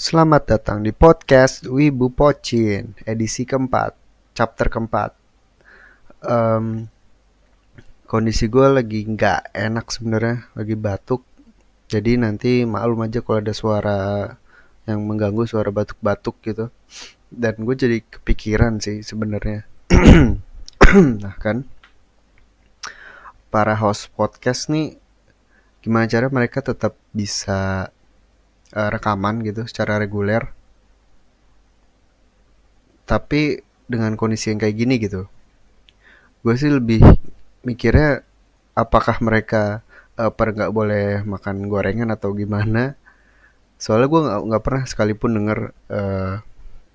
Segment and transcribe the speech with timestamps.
[0.00, 3.92] Selamat datang di podcast Wibu Pocin, edisi keempat,
[4.32, 5.12] chapter keempat.
[6.24, 6.88] Em,
[8.08, 11.20] kondisi gue lagi nggak enak sebenarnya, lagi batuk.
[11.84, 14.00] Jadi nanti maklum aja kalau ada suara
[14.88, 16.72] yang mengganggu, suara batuk-batuk gitu.
[17.28, 19.68] Dan gue jadi kepikiran sih sebenarnya.
[21.28, 21.68] nah kan,
[23.52, 24.96] para host podcast nih,
[25.84, 27.92] gimana cara mereka tetap bisa
[28.76, 30.50] eh, rekaman gitu secara reguler.
[33.06, 33.58] Tapi
[33.90, 35.26] dengan kondisi yang kayak gini gitu
[36.40, 37.04] gue sih lebih
[37.68, 38.24] mikirnya
[38.72, 39.84] apakah mereka
[40.16, 42.96] eh, per nggak boleh makan gorengan atau gimana.
[43.80, 45.58] Soalnya gue nggak nggak pernah sekalipun denger
[45.92, 46.34] eh,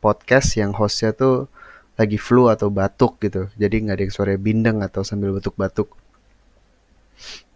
[0.01, 1.49] podcast yang hostnya tuh
[1.99, 3.49] lagi flu atau batuk gitu.
[3.57, 5.93] Jadi nggak ada yang suara bindeng atau sambil batuk-batuk.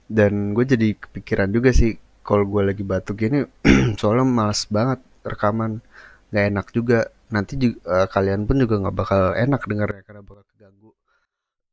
[0.10, 1.98] Dan gue jadi kepikiran juga sih
[2.30, 3.42] kalau gue lagi batuk gini
[4.00, 5.82] soalnya males banget rekaman.
[6.30, 7.00] Nggak enak juga.
[7.34, 10.94] Nanti juga, kalian pun juga nggak bakal enak dengarnya karena bakal keganggu.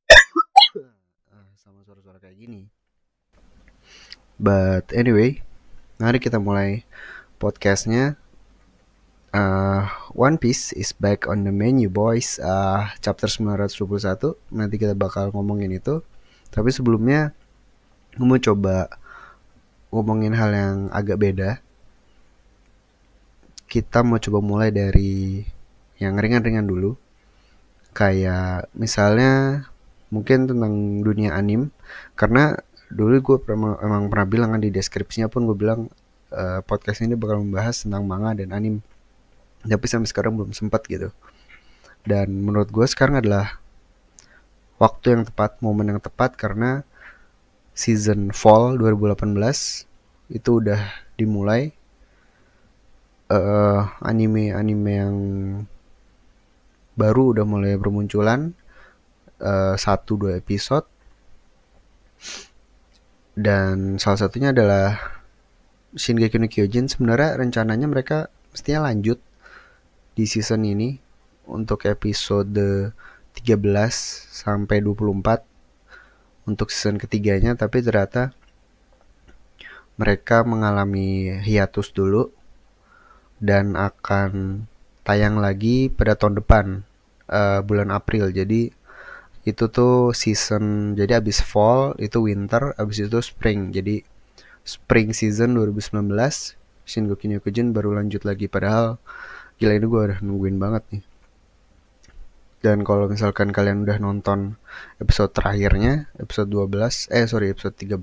[0.08, 0.24] Eh,
[1.60, 2.72] sama suara-suara kayak gini.
[4.40, 5.44] But anyway
[6.00, 6.88] mari kita mulai
[7.36, 8.16] podcastnya.
[9.36, 9.84] Uh,
[10.16, 12.40] One Piece is back on the menu boys.
[12.40, 16.00] Uh, Chapter 921 Nanti kita bakal ngomongin itu.
[16.48, 17.36] Tapi sebelumnya
[18.16, 18.88] Gue mau coba
[19.96, 21.50] ngomongin hal yang agak beda.
[23.64, 25.40] Kita mau coba mulai dari
[25.96, 27.00] yang ringan-ringan dulu.
[27.96, 29.64] Kayak misalnya
[30.12, 31.72] mungkin tentang dunia anim.
[32.12, 32.52] Karena
[32.92, 35.88] dulu gue pernah, emang pernah bilang kan di deskripsinya pun gue bilang
[36.30, 38.84] uh, podcast ini bakal membahas tentang manga dan anim.
[39.64, 41.08] Tapi sampai sekarang belum sempat gitu.
[42.04, 43.58] Dan menurut gue sekarang adalah
[44.76, 46.84] waktu yang tepat, momen yang tepat karena
[47.76, 49.85] season fall 2018
[50.30, 50.80] itu udah
[51.18, 51.72] dimulai.
[53.26, 55.16] Uh, anime-anime yang
[56.94, 58.54] baru udah mulai bermunculan.
[59.36, 60.88] Uh, satu dua episode.
[63.36, 64.96] Dan salah satunya adalah
[65.92, 66.88] Shingeki no Kyojin.
[66.88, 69.20] Sebenarnya rencananya mereka mestinya lanjut
[70.16, 70.96] di season ini
[71.44, 72.56] untuk episode
[73.36, 73.60] 13
[74.32, 75.44] sampai 24
[76.48, 78.32] untuk season ketiganya tapi ternyata
[79.96, 82.28] mereka mengalami hiatus dulu
[83.40, 84.64] dan akan
[85.04, 86.84] tayang lagi pada tahun depan
[87.28, 88.32] uh, bulan April.
[88.32, 88.72] Jadi
[89.46, 93.72] itu tuh season jadi abis fall itu winter abis itu spring.
[93.72, 94.02] Jadi
[94.66, 96.10] spring season 2019
[96.86, 98.50] Shingeki no Kyojin baru lanjut lagi.
[98.50, 98.98] Padahal
[99.56, 101.04] gila ini gue udah nungguin banget nih.
[102.66, 104.58] Dan kalau misalkan kalian udah nonton
[104.98, 107.94] episode terakhirnya episode 12 eh sorry episode 13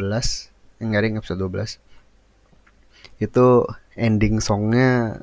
[0.79, 1.82] enggak episode 12
[3.23, 3.63] itu
[3.95, 5.19] ending songnya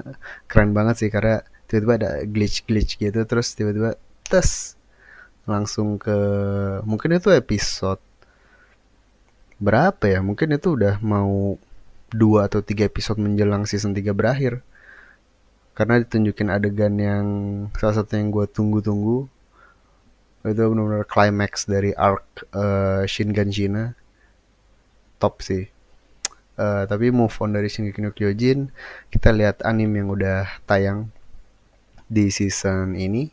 [0.51, 3.95] keren banget sih karena tiba-tiba ada glitch-glitch gitu terus tiba-tiba
[4.27, 4.75] tes
[5.49, 6.17] langsung ke
[6.87, 8.01] mungkin itu episode
[9.61, 10.25] berapa ya?
[10.25, 11.61] Mungkin itu udah mau
[12.11, 14.65] dua atau tiga episode menjelang season 3 berakhir.
[15.77, 17.27] Karena ditunjukin adegan yang
[17.79, 19.29] salah satu yang gue tunggu-tunggu
[20.41, 22.25] itu benar-benar climax dari arc
[22.57, 23.93] uh, Shin Ganjina
[25.21, 25.69] top sih
[26.61, 28.69] uh, tapi move on dari Shingeki no Kyojin
[29.09, 31.09] kita lihat anime yang udah tayang
[32.13, 33.33] di season ini.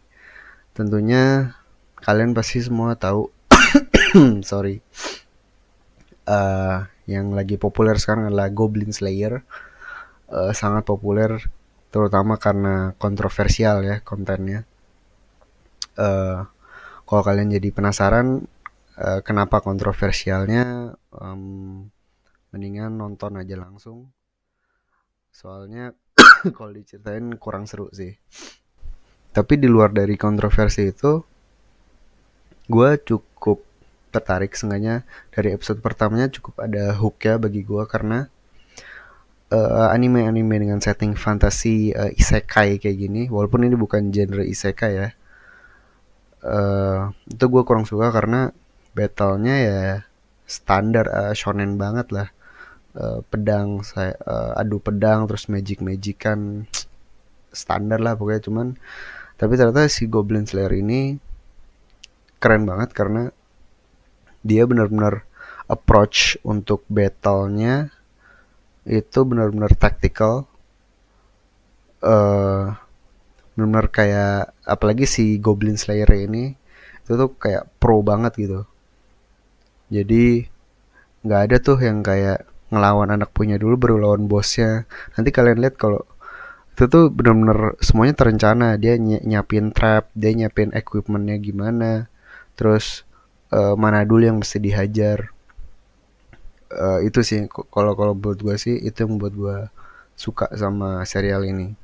[0.71, 1.51] Tentunya
[1.99, 3.27] kalian pasti semua tahu
[4.49, 4.79] sorry
[6.29, 9.43] uh, yang lagi populer sekarang adalah Goblin Slayer.
[10.27, 11.39] Uh, sangat populer
[11.87, 14.67] terutama karena kontroversial ya kontennya.
[15.97, 16.45] Uh,
[17.07, 18.45] kalau kalian jadi penasaran
[18.99, 21.87] uh, kenapa kontroversialnya um,
[22.51, 24.11] mendingan nonton aja langsung.
[25.31, 25.93] Soalnya
[26.55, 28.15] kalau diceritain kurang seru sih.
[29.31, 31.21] Tapi di luar dari kontroversi itu
[32.67, 33.63] gue cukup
[34.11, 38.27] tertarik sengaja dari episode pertamanya cukup ada hook ya bagi gue karena
[39.51, 45.09] uh, anime-anime dengan setting fantasi uh, isekai kayak gini walaupun ini bukan genre isekai ya
[46.43, 48.51] uh, itu gue kurang suka karena
[48.95, 49.79] battlenya ya
[50.47, 52.27] standar uh, shonen banget lah
[52.97, 56.65] uh, pedang saya uh, adu pedang terus magic magican
[57.53, 58.67] standar lah pokoknya cuman
[59.37, 61.21] tapi ternyata si Goblin Slayer ini
[62.41, 63.29] keren banget karena
[64.41, 65.25] dia benar-benar
[65.69, 67.93] approach untuk battlenya
[68.87, 70.47] itu benar-benar tactical
[72.01, 72.73] uh,
[73.53, 76.53] benar-benar kayak apalagi si Goblin Slayer ini
[77.03, 78.61] itu tuh kayak pro banget gitu.
[79.87, 80.43] Jadi
[81.23, 84.85] nggak ada tuh yang kayak ngelawan anak punya dulu baru lawan bosnya.
[85.15, 86.03] Nanti kalian lihat kalau
[86.77, 88.77] itu tuh bener-bener semuanya terencana.
[88.77, 92.11] Dia ny nyiapin trap dia nyiapin equipmentnya gimana.
[92.59, 93.07] Terus
[93.55, 95.31] uh, mana dulu yang mesti dihajar.
[96.67, 99.57] Uh, itu sih kalau kalau buat gue sih itu yang buat gue
[100.19, 101.77] suka sama serial ini.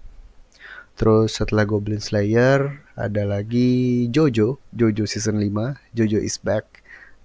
[0.94, 6.73] Terus setelah Goblin Slayer ada lagi Jojo Jojo season 5 Jojo is back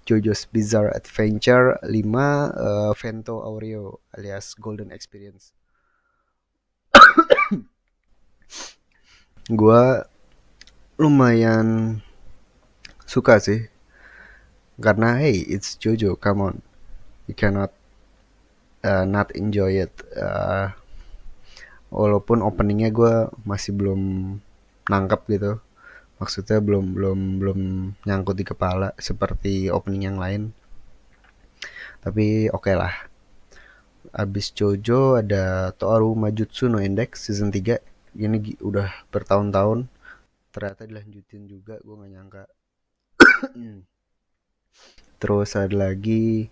[0.09, 5.53] Jojo's Bizarre Adventure 5 uh, Vento Aureo alias Golden Experience.
[9.61, 9.83] Gue
[10.97, 12.01] lumayan
[13.05, 13.69] suka sih.
[14.81, 16.55] Karena hey it's Jojo come on.
[17.29, 17.69] You cannot
[18.81, 19.93] uh, not enjoy it.
[20.17, 20.73] Uh,
[21.93, 24.01] walaupun openingnya gue masih belum
[24.89, 25.61] nangkep gitu
[26.19, 27.59] maksudnya belum belum belum
[28.03, 30.51] nyangkut di kepala seperti opening yang lain.
[32.03, 32.93] Tapi oke okay lah.
[34.11, 37.79] Abis Jojo ada Toaru Majutsu no Index season 3
[38.19, 39.87] ini udah bertahun-tahun.
[40.51, 42.43] Ternyata dilanjutin juga gue nggak nyangka.
[45.19, 46.47] Terus ada lagi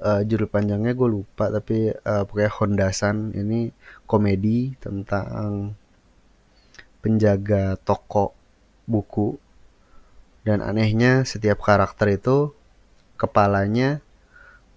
[0.00, 3.70] uh, judul panjangnya gue lupa tapi uh, pokoknya Hondasan ini
[4.06, 5.74] komedi tentang
[7.04, 8.43] penjaga toko
[8.84, 9.36] buku.
[10.44, 12.52] Dan anehnya setiap karakter itu
[13.16, 14.04] kepalanya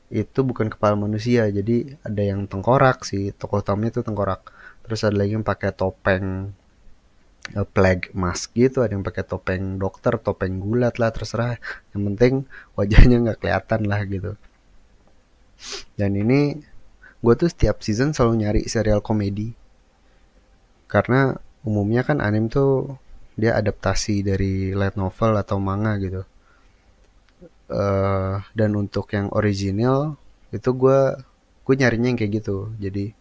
[0.07, 1.47] itu bukan kepala manusia.
[1.51, 3.35] Jadi ada yang tengkorak sih.
[3.35, 4.47] Tokoh utamanya itu tengkorak.
[4.87, 6.55] Terus ada lagi yang pakai topeng
[7.51, 8.79] uh, plague mask gitu.
[8.79, 11.59] Ada yang pakai topeng dokter topeng gulat lah terserah.
[11.91, 12.33] Yang penting
[12.79, 14.31] wajahnya nggak kelihatan lah gitu.
[15.99, 16.63] Dan ini
[17.17, 19.51] gue tuh setiap season selalu nyari serial komedi.
[20.87, 21.35] Karena
[21.67, 22.95] umumnya kan anime tuh
[23.37, 26.25] dia adaptasi dari light novel atau manga gitu.
[27.69, 30.17] Uh, dan untuk yang original
[30.49, 30.99] itu gue
[31.63, 32.73] gue nyarinya yang kayak gitu.
[32.81, 33.13] Jadi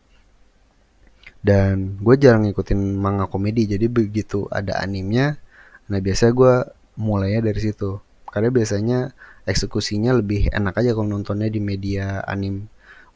[1.44, 5.38] dan gue jarang ngikutin manga komedi jadi begitu ada animnya
[5.86, 6.54] nah biasa gue
[6.98, 8.00] mulainya dari situ.
[8.32, 8.98] Karena biasanya
[9.46, 12.66] eksekusinya lebih enak aja kalau nontonnya di media anim.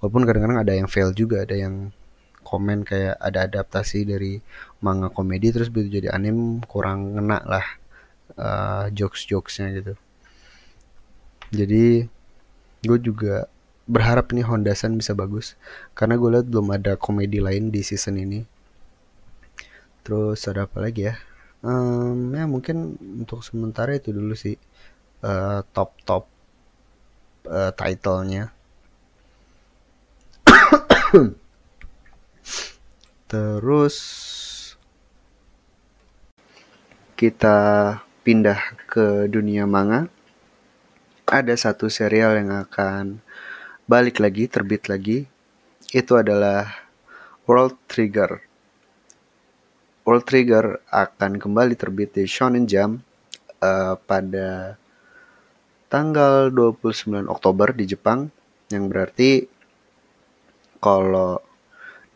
[0.00, 1.92] Walaupun kadang-kadang ada yang fail juga ada yang
[2.50, 4.42] komen kayak ada adaptasi dari
[4.82, 7.66] manga komedi terus begitu jadi anim kurang ngena lah
[8.34, 9.94] uh, jokes-jokesnya gitu.
[11.54, 12.10] Jadi
[12.82, 13.46] gue juga
[13.86, 15.54] berharap ini Honda San bisa bagus
[15.94, 18.42] karena gue lihat belum ada komedi lain di season ini.
[20.02, 21.14] Terus ada apa lagi ya?
[21.62, 24.56] Um, ya mungkin untuk sementara itu dulu sih
[25.22, 26.24] uh, top top
[27.46, 28.50] uh, titlenya
[33.30, 33.96] terus
[37.14, 37.58] kita
[38.26, 38.58] pindah
[38.90, 40.10] ke dunia manga.
[41.30, 43.22] Ada satu serial yang akan
[43.86, 45.30] balik lagi, terbit lagi,
[45.94, 46.90] itu adalah
[47.46, 48.42] World Trigger.
[50.02, 52.98] World Trigger akan kembali terbit di Shonen Jump
[53.62, 54.74] uh, pada
[55.86, 58.26] tanggal 29 Oktober di Jepang,
[58.74, 59.46] yang berarti
[60.82, 61.49] kalau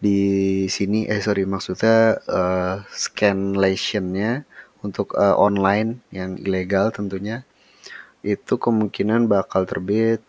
[0.05, 0.21] di
[0.69, 4.45] sini eh sorry maksudnya uh, scanlationnya
[4.85, 7.49] untuk uh, online yang ilegal tentunya
[8.21, 10.21] itu kemungkinan bakal terbit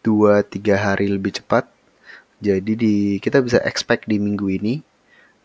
[0.00, 1.68] dua tiga hari lebih cepat.
[2.42, 4.82] Jadi di kita bisa expect di minggu ini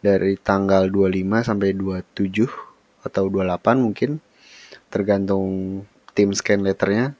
[0.01, 4.17] dari tanggal 25 sampai 27 atau 28 mungkin
[4.89, 5.83] tergantung
[6.17, 7.13] tim scan letternya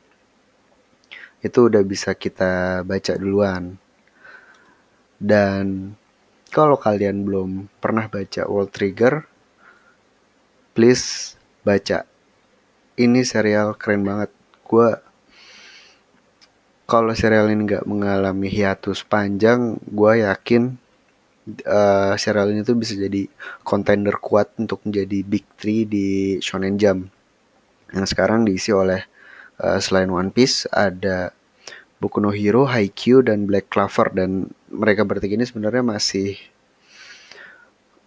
[1.45, 3.77] itu udah bisa kita baca duluan.
[5.17, 5.93] Dan
[6.53, 7.49] kalau kalian belum
[7.81, 9.25] pernah baca World Trigger,
[10.77, 12.05] please baca.
[12.97, 14.31] Ini serial keren banget.
[14.65, 14.89] Gue
[16.87, 20.79] kalau serial ini nggak mengalami hiatus panjang, gue yakin
[21.67, 23.27] uh, serial ini tuh bisa jadi
[23.63, 27.11] contender kuat untuk menjadi big three di Shonen Jump.
[27.91, 29.03] Yang sekarang diisi oleh
[29.59, 31.31] uh, selain One Piece ada
[31.97, 34.13] Boku no Hero, Haikyuu dan Black Clover.
[34.13, 36.37] Dan mereka bertiga ini sebenarnya masih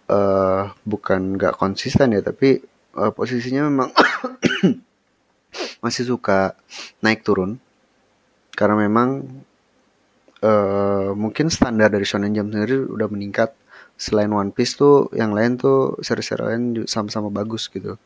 [0.07, 2.63] uh, bukan nggak konsisten ya tapi
[2.95, 3.91] uh, posisinya memang
[5.83, 6.55] masih suka
[7.03, 7.59] naik turun.
[8.55, 9.27] Karena memang
[10.43, 13.51] uh, mungkin standar dari Shonen Jump sendiri udah meningkat.
[14.01, 18.01] Selain One Piece tuh yang lain tuh seri-seri lain sama-sama bagus gitu.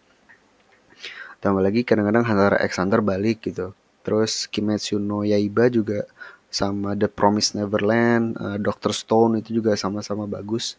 [1.39, 3.71] Tambah lagi kadang-kadang Hunter x Hunter balik gitu
[4.05, 6.05] terus Kimetsu no Yaiba juga
[6.53, 10.77] sama The Promised Neverland uh, Doctor Stone itu juga sama-sama bagus.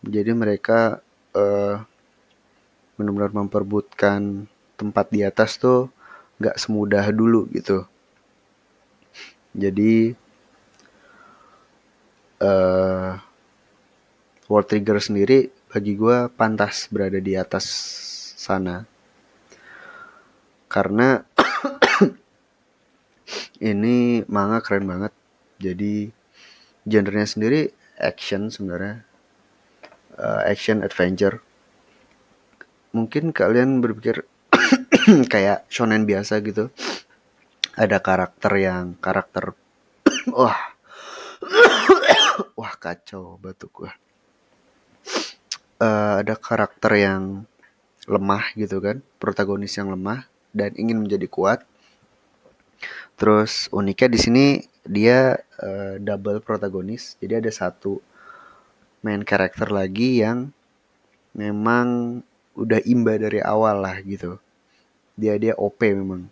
[0.00, 1.02] Jadi mereka
[1.34, 1.82] uh,
[2.96, 4.48] benar-benar memperbutkan
[4.78, 5.92] tempat di atas tuh
[6.40, 7.84] nggak semudah dulu gitu.
[9.52, 10.16] Jadi
[12.40, 13.12] uh,
[14.48, 17.66] World Trigger sendiri bagi gue pantas berada di atas
[18.40, 18.88] sana.
[20.70, 21.20] Karena
[23.60, 25.12] ini manga keren banget.
[25.60, 26.08] Jadi
[26.88, 27.70] genrenya sendiri
[28.00, 29.04] action sebenarnya.
[30.16, 31.40] Uh, action adventure.
[32.96, 34.26] Mungkin kalian berpikir
[35.32, 36.72] kayak shonen biasa gitu.
[37.76, 39.54] Ada karakter yang karakter
[40.36, 40.76] wah.
[42.60, 43.92] Wah kacau batuk gua.
[45.80, 47.48] Uh, ada karakter yang
[48.04, 49.00] lemah gitu kan.
[49.16, 51.64] Protagonis yang lemah dan ingin menjadi kuat
[53.16, 54.44] terus uniknya di sini
[54.84, 57.16] dia uh, double protagonis.
[57.20, 58.00] Jadi ada satu
[59.04, 60.52] main karakter lagi yang
[61.36, 62.20] memang
[62.56, 64.40] udah imba dari awal lah gitu.
[65.16, 66.28] Dia dia OP memang.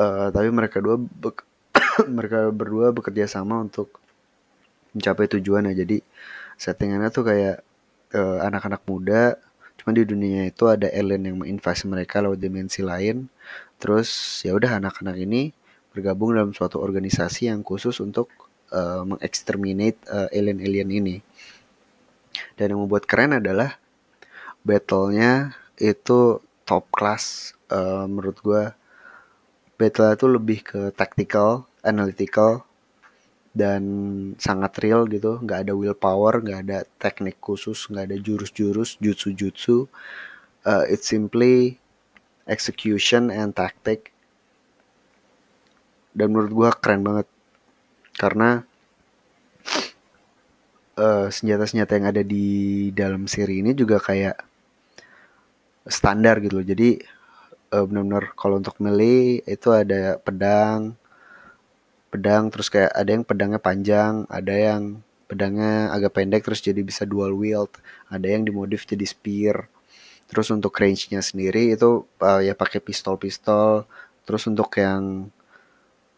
[0.00, 0.96] Uh, tapi mereka dua
[2.16, 4.00] mereka berdua bekerja sama untuk
[4.96, 5.84] mencapai tujuan ya.
[5.84, 6.02] Jadi
[6.60, 7.56] settingannya tuh kayak
[8.12, 9.38] eh, anak-anak muda.
[9.80, 13.30] Cuma di dunia itu ada alien yang menginvasi mereka lewat dimensi lain
[13.80, 15.56] terus ya udah anak-anak ini
[15.90, 18.30] bergabung dalam suatu organisasi yang khusus untuk
[18.70, 21.16] uh, mengeksterminate uh, alien-alien ini.
[22.54, 23.80] Dan yang membuat keren adalah
[24.62, 28.62] battlenya itu top class uh, menurut gue
[29.80, 32.68] battle itu lebih ke tactical analytical
[33.50, 33.82] dan
[34.38, 35.42] sangat real gitu.
[35.42, 39.90] Nggak ada willpower nggak ada teknik khusus nggak ada jurus-jurus jutsu-jutsu.
[40.62, 41.80] Uh, it's simply
[42.50, 44.10] execution and tactic.
[46.10, 47.26] Dan menurut gue keren banget.
[48.18, 48.66] Karena
[50.98, 54.36] uh, senjata-senjata yang ada di dalam seri ini juga kayak
[55.86, 56.66] standar gitu loh.
[56.66, 56.98] Jadi
[57.74, 60.98] uh, benar-benar kalau untuk melee itu ada pedang
[62.10, 64.98] pedang terus kayak ada yang pedangnya panjang ada yang
[65.30, 67.70] pedangnya agak pendek terus jadi bisa dual wield
[68.10, 69.70] ada yang dimodif jadi spear
[70.30, 73.82] terus untuk range-nya sendiri itu uh, ya pakai pistol-pistol.
[74.22, 75.26] Terus untuk yang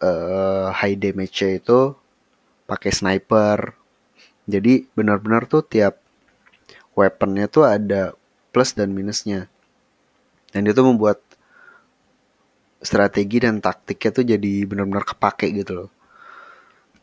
[0.04, 1.96] uh, high damage-nya itu
[2.68, 3.72] pakai sniper.
[4.44, 5.96] Jadi benar-benar tuh tiap
[6.92, 8.12] weaponnya tuh ada
[8.52, 9.48] plus dan minusnya.
[10.52, 11.24] Dan itu membuat
[12.84, 15.90] strategi dan taktiknya tuh jadi benar-benar kepake gitu loh.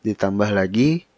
[0.05, 1.08] Ditambah lagi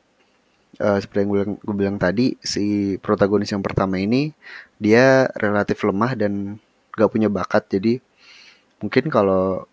[0.81, 4.33] uh, seperti yang gue bilang, gue bilang tadi si protagonis yang pertama ini
[4.81, 6.57] dia relatif lemah dan
[6.97, 7.69] gak punya bakat.
[7.69, 8.01] Jadi
[8.81, 9.69] mungkin kalau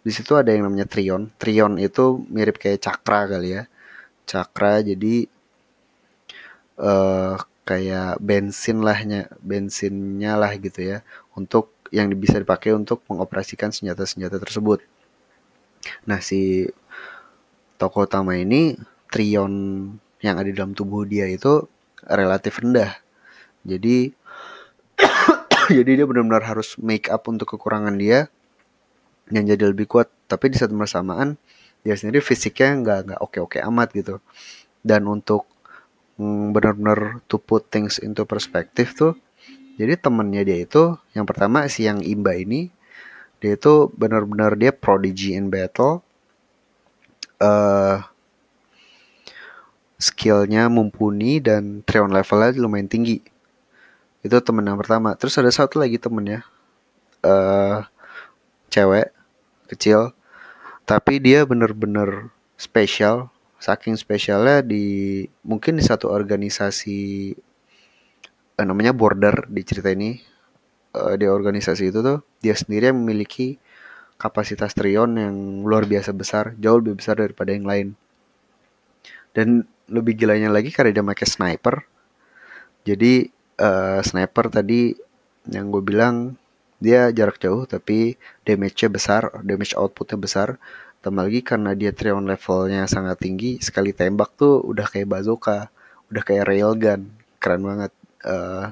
[0.00, 3.62] di situ ada yang namanya trion trion itu mirip kayak cakra kali ya.
[4.26, 5.28] Cakra jadi
[6.80, 7.36] uh,
[7.66, 10.98] kayak bensin lahnya bensinnya lah gitu ya
[11.34, 14.82] untuk yang bisa dipakai untuk mengoperasikan senjata-senjata tersebut.
[16.06, 16.66] Nah, si
[17.78, 18.74] tokoh utama ini
[19.10, 19.54] trion
[20.26, 21.64] yang ada dalam tubuh dia itu
[22.02, 22.98] relatif rendah.
[23.62, 24.10] Jadi
[25.76, 28.26] jadi dia benar-benar harus make up untuk kekurangan dia
[29.30, 30.10] yang jadi lebih kuat.
[30.26, 31.38] Tapi di saat bersamaan
[31.86, 34.14] dia sendiri fisiknya nggak nggak oke-oke amat gitu.
[34.82, 35.46] Dan untuk
[36.18, 39.14] mm, benar-benar to put things into perspective tuh
[39.76, 42.72] jadi temennya dia itu yang pertama si yang imba ini
[43.38, 46.00] dia itu benar-benar dia prodigy in battle
[47.40, 48.00] uh,
[49.96, 53.24] skillnya mumpuni dan trion levelnya lumayan tinggi.
[54.20, 55.16] Itu temen yang pertama.
[55.16, 56.44] Terus ada satu lagi temennya
[57.24, 57.84] uh,
[58.68, 59.12] cewek
[59.72, 60.12] kecil.
[60.86, 67.32] Tapi dia bener-bener spesial saking spesialnya di mungkin di satu organisasi
[68.60, 70.20] uh, namanya border di cerita ini.
[70.96, 73.60] Uh, di organisasi itu tuh dia sendiri yang memiliki
[74.16, 76.52] kapasitas trion yang luar biasa besar.
[76.60, 77.88] Jauh lebih besar daripada yang lain.
[79.36, 81.76] Dan lebih gilanya lagi karena dia pakai sniper.
[82.86, 84.94] Jadi uh, sniper tadi
[85.50, 86.34] yang gue bilang
[86.76, 90.48] dia jarak jauh tapi damage-nya besar damage outputnya besar.
[91.00, 95.70] Tambah lagi karena dia trion levelnya sangat tinggi sekali tembak tuh udah kayak bazooka
[96.10, 97.10] udah kayak railgun
[97.42, 97.92] keren banget
[98.26, 98.70] uh,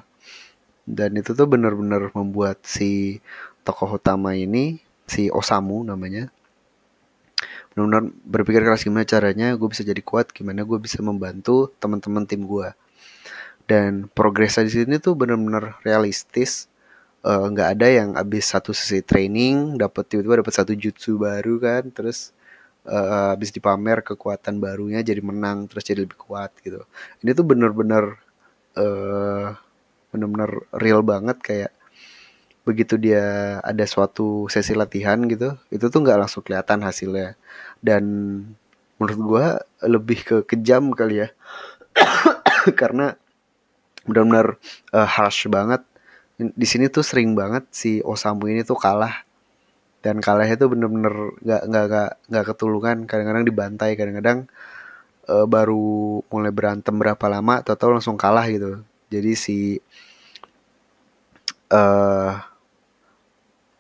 [0.86, 3.18] dan itu tuh bener-bener membuat si
[3.66, 4.78] tokoh utama ini
[5.08, 6.30] si Osamu namanya
[7.74, 12.46] benar-benar berpikir keras gimana caranya gue bisa jadi kuat gimana gue bisa membantu teman-teman tim
[12.46, 12.70] gue
[13.64, 16.68] dan progresnya di sini tuh benar-benar realistis.
[17.24, 21.56] Eh, nggak uh, ada yang abis satu sesi training dapat tiba-tiba dapat satu jutsu baru
[21.56, 22.36] kan terus
[22.84, 26.84] uh, abis dipamer kekuatan barunya jadi menang terus jadi lebih kuat gitu.
[27.24, 28.20] Ini tuh bener-bener
[28.76, 29.56] uh,
[30.12, 31.72] benar-benar real banget kayak
[32.64, 37.36] begitu dia ada suatu sesi latihan gitu itu tuh nggak langsung kelihatan hasilnya.
[37.84, 38.04] Dan
[38.96, 39.46] menurut gue
[39.92, 41.28] lebih ke kejam kali ya.
[42.80, 43.12] Karena
[44.08, 44.56] benar-benar
[44.96, 45.84] uh, harsh banget.
[46.40, 49.22] Di sini tuh sering banget si Osamu ini tuh kalah.
[50.00, 52.96] Dan kalahnya tuh bener-bener nggak nggak nggak nggak ketulungan.
[53.04, 54.38] Kadang-kadang dibantai kadang-kadang
[55.28, 58.80] uh, baru mulai berantem berapa lama atau langsung kalah gitu.
[59.12, 59.58] Jadi si
[61.72, 62.53] uh,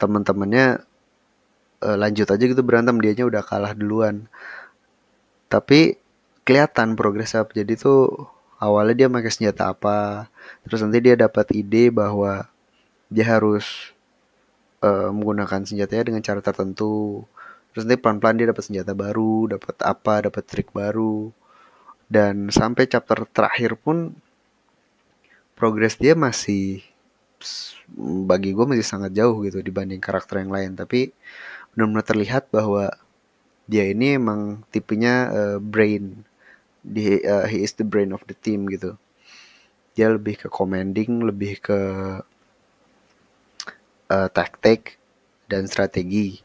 [0.00, 0.82] teman-temannya
[1.84, 4.26] uh, lanjut aja gitu berantem dianya udah kalah duluan.
[5.52, 6.00] Tapi
[6.44, 7.52] kelihatan progres up.
[7.52, 8.28] Jadi tuh
[8.60, 10.30] awalnya dia pakai senjata apa
[10.64, 12.48] terus nanti dia dapat ide bahwa
[13.12, 13.92] dia harus
[14.80, 17.24] uh, menggunakan senjatanya dengan cara tertentu.
[17.74, 21.30] Terus nanti pelan-pelan dia dapat senjata baru dapat apa dapat trik baru.
[22.04, 24.12] Dan sampai chapter terakhir pun
[25.56, 26.84] progres dia masih
[28.24, 30.74] bagi gue masih sangat jauh gitu dibanding karakter yang lain.
[30.74, 31.12] Tapi
[31.74, 32.90] benar-benar terlihat bahwa
[33.64, 36.24] dia ini emang tipenya uh, brain.
[36.84, 38.96] Di uh, he is the brain of the team gitu.
[39.96, 41.80] Dia lebih ke commanding lebih ke
[44.10, 45.00] uh, taktik
[45.48, 46.40] dan strategi.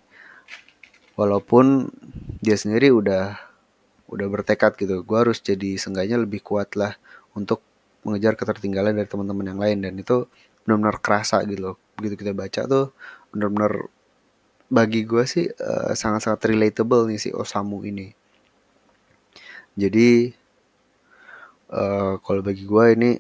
[1.20, 1.92] Walaupun
[2.40, 3.36] dia sendiri udah
[4.10, 5.04] udah bertekad gitu.
[5.04, 6.96] Gue harus jadi sengganya lebih kuat lah
[7.36, 7.62] untuk
[8.08, 9.78] mengejar ketertinggalan dari teman-teman yang lain.
[9.84, 10.26] Dan itu
[10.70, 12.94] benar-benar kerasa gitu loh begitu kita baca tuh
[13.34, 13.90] benar-benar
[14.70, 18.14] bagi gue sih uh, sangat-sangat relatable nih si Osamu ini
[19.74, 20.30] jadi
[21.74, 23.12] uh, kalau bagi gue ini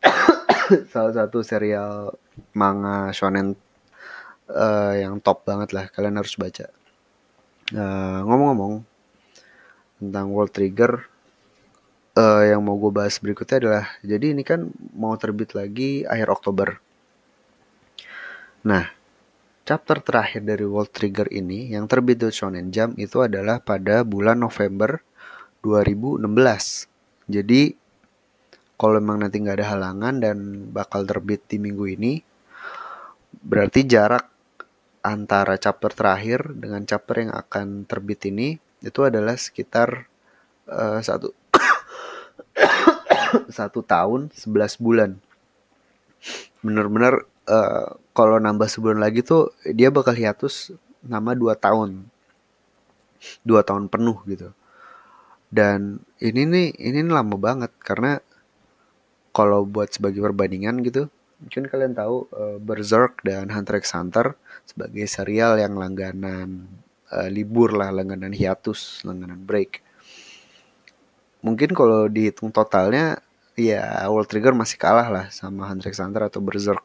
[0.92, 2.16] salah satu serial
[2.56, 3.52] manga shonen
[4.48, 6.72] uh, yang top banget lah kalian harus baca.
[7.72, 8.74] ngomong ngomong-ngomong
[10.00, 11.08] tentang World Trigger
[12.14, 16.68] uh, yang mau gue bahas berikutnya adalah jadi ini kan mau terbit lagi akhir Oktober.
[18.64, 18.88] Nah,
[19.68, 24.40] chapter terakhir dari World Trigger ini yang terbit di Shonen Jump itu adalah pada bulan
[24.40, 25.02] November
[25.60, 26.24] 2016.
[27.28, 27.62] Jadi
[28.74, 30.36] kalau memang nanti nggak ada halangan dan
[30.72, 32.18] bakal terbit di minggu ini,
[33.44, 34.26] berarti jarak
[35.04, 40.08] antara chapter terakhir dengan chapter yang akan terbit ini itu adalah sekitar
[40.68, 41.32] uh, satu
[43.56, 45.10] satu tahun 11 bulan.
[46.64, 50.72] Bener-bener uh, kalau nambah sebulan lagi tuh dia bakal hiatus
[51.04, 52.08] nama dua tahun,
[53.44, 54.50] dua tahun penuh gitu.
[55.54, 58.18] Dan ini nih ini nih lama banget karena
[59.34, 61.10] kalau buat sebagai perbandingan gitu
[61.42, 66.70] mungkin kalian tahu uh, Berserk dan Hunter x Hunter sebagai serial yang langganan
[67.10, 69.82] uh, libur lah langganan hiatus langganan break
[71.44, 73.20] mungkin kalau dihitung totalnya
[73.54, 76.82] ya World Trigger masih kalah lah sama x Hunter atau Berserk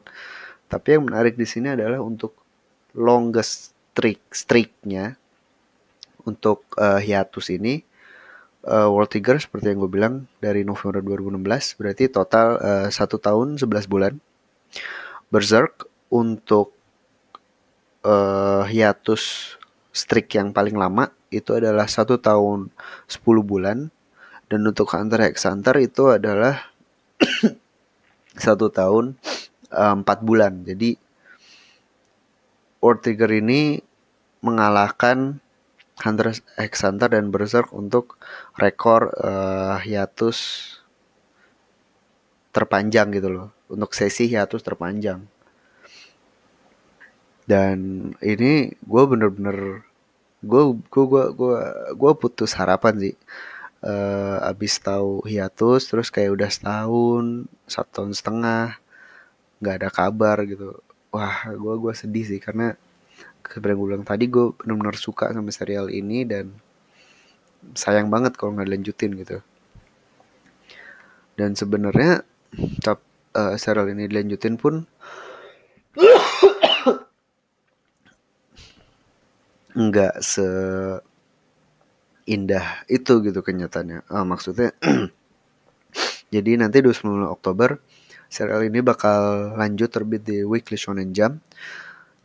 [0.68, 2.36] tapi yang menarik di sini adalah untuk
[2.92, 5.16] longest streak streaknya
[6.28, 7.82] untuk uh, hiatus ini
[8.66, 13.56] uh, World Trigger seperti yang gue bilang dari November 2016 berarti total uh, satu tahun
[13.56, 14.12] 11 bulan.
[15.30, 16.74] Berserk untuk
[18.02, 19.54] uh, hiatus
[19.94, 22.70] streak yang paling lama itu adalah satu tahun
[23.06, 23.90] 10 bulan
[24.50, 26.74] dan untuk Hunter x Hunter itu adalah
[28.44, 29.14] satu tahun
[29.70, 30.66] empat uh, bulan.
[30.66, 30.98] Jadi
[32.82, 33.78] World Trigger ini
[34.42, 35.38] mengalahkan
[36.02, 38.18] Hunter x Hunter dan Berserk untuk
[38.58, 40.66] rekor uh, hiatus
[42.50, 43.48] terpanjang gitu loh.
[43.70, 45.22] Untuk sesi hiatus terpanjang.
[47.46, 49.86] Dan ini gue bener-bener
[50.42, 51.04] gue gue
[51.38, 51.56] gue
[51.94, 53.14] gue putus harapan sih
[53.84, 58.76] uh, abis tahu hiatus terus kayak udah setahun satu tahun setengah
[59.60, 60.80] nggak ada kabar gitu.
[61.10, 62.76] Wah gue gue sedih sih karena
[63.44, 66.54] seperti gue bilang tadi gue benar-benar suka sama serial ini dan
[67.74, 69.42] sayang banget kalau nggak dilanjutin gitu.
[71.34, 72.22] Dan sebenarnya
[72.84, 73.00] cap
[73.34, 74.86] uh, serial ini dilanjutin pun
[79.70, 80.46] nggak se
[82.28, 84.76] indah itu gitu kenyataannya uh, maksudnya
[86.34, 87.80] jadi nanti 29 Oktober
[88.30, 91.40] serial ini bakal lanjut terbit di Weekly Shonen Jump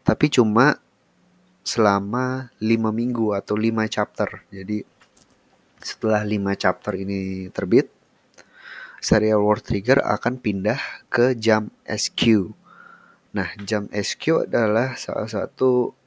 [0.05, 0.77] tapi cuma
[1.65, 4.45] selama 5 minggu atau 5 chapter.
[4.53, 4.85] Jadi
[5.81, 7.89] setelah 5 chapter ini terbit,
[9.01, 12.53] serial World Trigger akan pindah ke Jump SQ.
[13.33, 15.97] Nah, Jump SQ adalah salah satu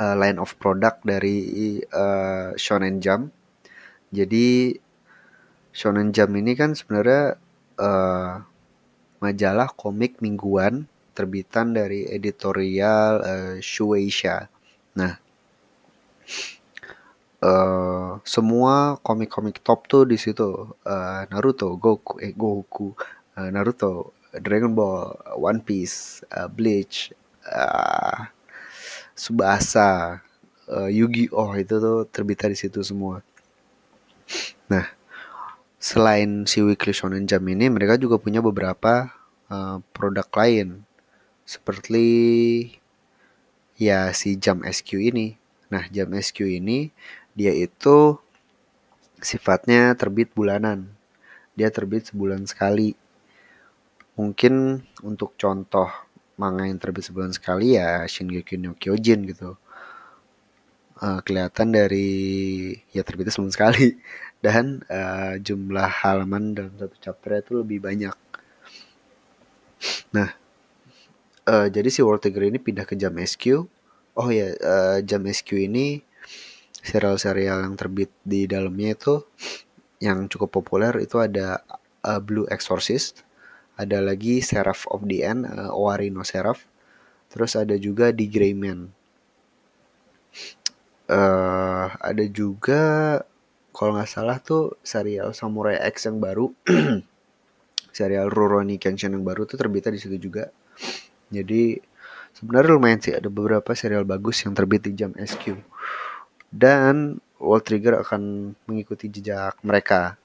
[0.00, 3.28] uh, line of product dari uh, Shonen Jump.
[4.08, 4.72] Jadi
[5.70, 7.36] Shonen Jump ini kan sebenarnya
[7.76, 8.40] uh,
[9.20, 14.48] majalah komik mingguan terbitan dari editorial uh, Shueisha.
[14.96, 15.20] Nah,
[17.44, 22.96] uh, semua komik-komik top tuh di situ uh, Naruto, Goku, eh Goku,
[23.36, 27.12] uh, Naruto, Dragon Ball, One Piece, uh, Bleach,
[27.46, 28.30] uh,
[29.20, 30.24] Subasa,
[30.64, 33.20] uh, Yu-Gi-Oh itu tuh terbitnya di situ semua.
[34.72, 34.88] Nah,
[35.76, 39.12] selain si Weekly Shonen Jump ini, mereka juga punya beberapa
[39.52, 40.88] uh, produk lain
[41.44, 42.06] seperti
[43.76, 45.36] ya si Jump SQ ini.
[45.68, 46.88] Nah, Jump SQ ini
[47.36, 48.16] dia itu
[49.20, 50.96] sifatnya terbit bulanan.
[51.60, 52.96] Dia terbit sebulan sekali.
[54.16, 55.92] Mungkin untuk contoh
[56.40, 59.60] manga yang terbit sebulan sekali ya Shingeki no Kyojin gitu.
[61.00, 63.96] Uh, kelihatan dari ya terbitnya sebulan sekali
[64.44, 68.16] dan uh, jumlah halaman dalam satu chapter itu lebih banyak.
[70.16, 70.32] Nah,
[71.48, 73.64] uh, jadi si World Tiger ini pindah ke Jam SQ.
[74.16, 76.04] Oh ya, uh, Jam SQ ini
[76.80, 79.24] serial-serial yang terbit di dalamnya itu
[80.00, 81.60] yang cukup populer itu ada
[82.04, 83.24] uh, Blue Exorcist,
[83.80, 86.68] ada lagi Seraph of the End, uh, Owari no Seraph,
[87.32, 88.92] terus ada juga The Grey Man.
[91.08, 92.82] Uh, ada juga
[93.72, 96.52] kalau nggak salah tuh serial Samurai X yang baru,
[97.96, 100.52] serial Rurouni Kenshin yang baru tuh terbitnya di situ juga.
[101.32, 101.80] Jadi
[102.36, 105.56] sebenarnya lumayan sih ada beberapa serial bagus yang terbit di jam SQ
[106.52, 110.19] dan Wall Trigger akan mengikuti jejak mereka.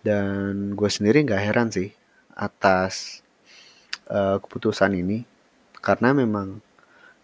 [0.00, 1.92] Dan gue sendiri nggak heran sih
[2.32, 3.20] atas
[4.08, 5.28] uh, keputusan ini
[5.84, 6.64] karena memang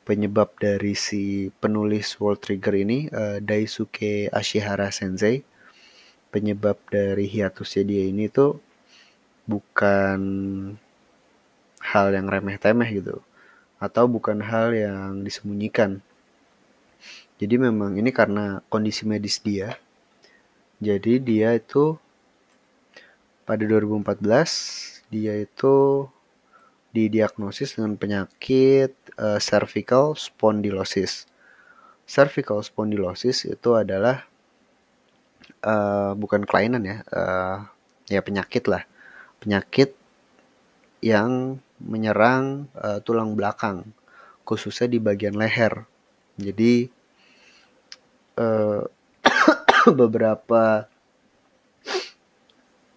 [0.05, 5.41] penyebab dari si penulis World Trigger ini uh, Daisuke Ashihara Sensei
[6.29, 8.61] penyebab dari hiatusnya dia ini tuh
[9.49, 10.21] bukan
[11.81, 13.25] hal yang remeh-temeh gitu
[13.81, 16.05] atau bukan hal yang disembunyikan
[17.37, 19.77] jadi memang ini karena kondisi medis dia.
[20.81, 22.01] Jadi dia itu
[23.47, 26.07] pada 2014 dia itu
[26.91, 31.31] didiagnosis dengan penyakit uh, cervical spondylosis.
[32.09, 34.27] Cervical spondylosis itu adalah
[35.63, 37.69] uh, bukan kelainan ya, uh,
[38.11, 38.83] ya penyakit lah,
[39.39, 39.95] penyakit
[41.05, 43.93] yang menyerang uh, tulang belakang,
[44.49, 45.85] khususnya di bagian leher.
[46.41, 46.89] Jadi
[48.41, 48.83] uh,
[50.01, 50.89] beberapa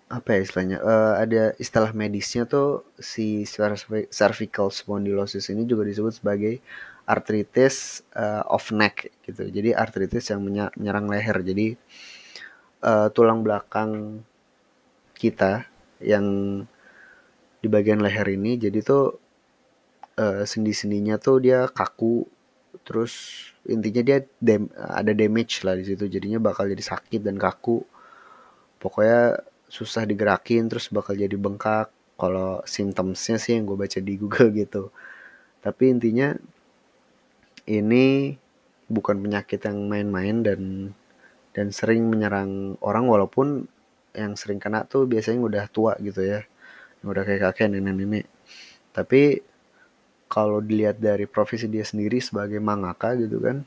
[0.09, 0.77] apa ya istilahnya?
[0.81, 3.45] Uh, ada istilah medisnya tuh si
[4.09, 6.57] cervical spondylosis ini juga disebut sebagai
[7.05, 9.45] arthritis uh, of neck gitu.
[9.49, 11.37] Jadi arthritis yang menyerang leher.
[11.45, 11.77] Jadi
[12.81, 14.21] uh, tulang belakang
[15.13, 15.69] kita
[16.01, 16.25] yang
[17.59, 19.19] di bagian leher ini jadi tuh
[20.15, 22.23] uh, sendi-sendinya tuh dia kaku
[22.87, 26.09] terus intinya dia dam ada damage lah di situ.
[26.09, 27.85] Jadinya bakal jadi sakit dan kaku.
[28.79, 31.93] Pokoknya susah digerakin terus bakal jadi bengkak.
[32.19, 34.91] Kalau symptomsnya sih yang gue baca di Google gitu.
[35.63, 36.36] Tapi intinya
[37.69, 38.36] ini
[38.89, 40.62] bukan penyakit yang main-main dan
[41.53, 43.69] dan sering menyerang orang walaupun
[44.17, 46.43] yang sering kena tuh biasanya udah tua gitu ya.
[47.05, 48.27] Udah kayak kakek nenek-nenek.
[48.91, 49.39] Tapi
[50.27, 53.65] kalau dilihat dari profesi dia sendiri sebagai mangaka gitu kan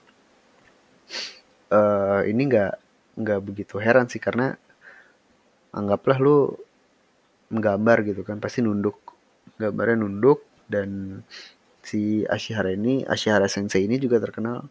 [1.72, 2.74] uh, ini nggak
[3.18, 4.20] nggak begitu heran sih.
[4.20, 4.54] Karena
[5.72, 6.52] anggaplah lu
[7.52, 8.96] menggambar gitu kan pasti nunduk.
[9.60, 11.20] Gambarnya nunduk dan
[11.84, 14.68] si Ashihara ini Ashihara Sensei ini juga terkenal.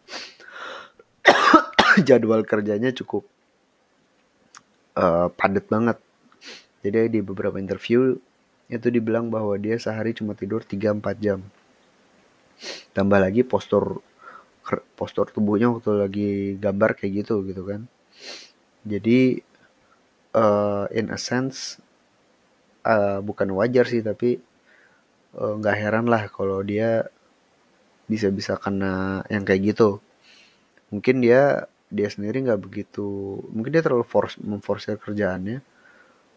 [2.06, 3.26] Jadwal kerjanya cukup
[4.96, 5.98] uh, padat banget.
[6.82, 8.18] Jadi di beberapa interview
[8.66, 11.38] itu dibilang bahwa dia sehari cuma tidur 3-4 jam.
[12.96, 14.02] Tambah lagi postur
[14.94, 17.86] postur tubuhnya waktu lagi gambar kayak gitu gitu kan.
[18.82, 19.42] Jadi
[20.36, 21.78] uh, in a sense
[22.84, 24.40] uh, bukan wajar sih tapi
[25.32, 27.08] eh, nggak uh, heran lah kalau dia
[28.10, 30.02] bisa-bisa kena yang kayak gitu.
[30.92, 35.64] Mungkin dia dia sendiri nggak begitu mungkin dia terlalu force memforce kerjaannya.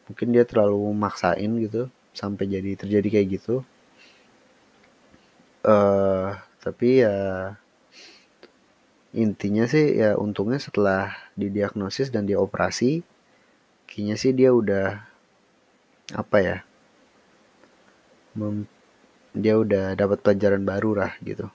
[0.08, 3.56] Mungkin dia terlalu maksain gitu sampai jadi terjadi kayak gitu.
[5.66, 7.18] Uh, tapi ya
[9.16, 13.02] intinya sih ya untungnya setelah didiagnosis dan dioperasi
[13.88, 15.02] kayaknya sih dia udah
[16.14, 16.58] apa ya
[18.38, 18.68] mem,
[19.32, 21.48] dia udah dapat pelajaran baru lah gitu.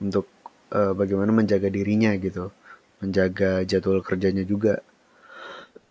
[0.00, 0.26] Untuk
[0.72, 2.54] uh, bagaimana menjaga dirinya gitu
[3.00, 4.84] menjaga jadwal kerjanya juga.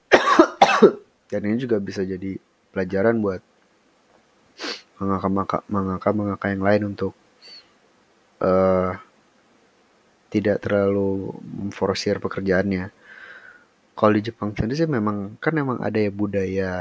[1.29, 2.37] Dan ini juga bisa jadi
[2.69, 3.41] pelajaran buat
[4.99, 5.27] mangaka
[5.71, 7.13] mangaka mangaka yang lain untuk
[8.43, 8.93] uh,
[10.29, 12.93] tidak terlalu memforsir pekerjaannya
[13.99, 16.71] kalau di Jepang sendiri sih memang kan memang ada ya budaya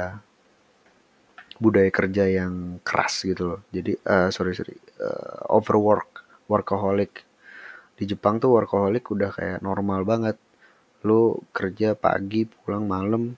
[1.58, 3.60] budaya kerja yang keras gitu loh.
[3.74, 7.26] Jadi uh, sorry sorry uh, overwork workaholic.
[7.98, 10.38] Di Jepang tuh workaholic udah kayak normal banget.
[11.02, 13.34] Lu kerja pagi pulang malam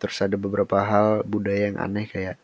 [0.00, 2.40] terus ada beberapa hal budaya yang aneh kayak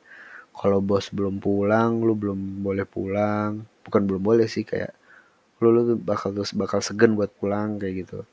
[0.53, 3.65] kalau bos belum pulang lu belum boleh pulang.
[3.89, 4.93] Bukan belum boleh sih kayak
[5.65, 8.29] lu lu bakal terus bakal segen buat pulang kayak gitu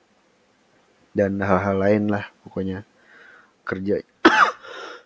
[1.11, 2.87] dan hal-hal lain lah pokoknya.
[3.67, 3.99] Kerja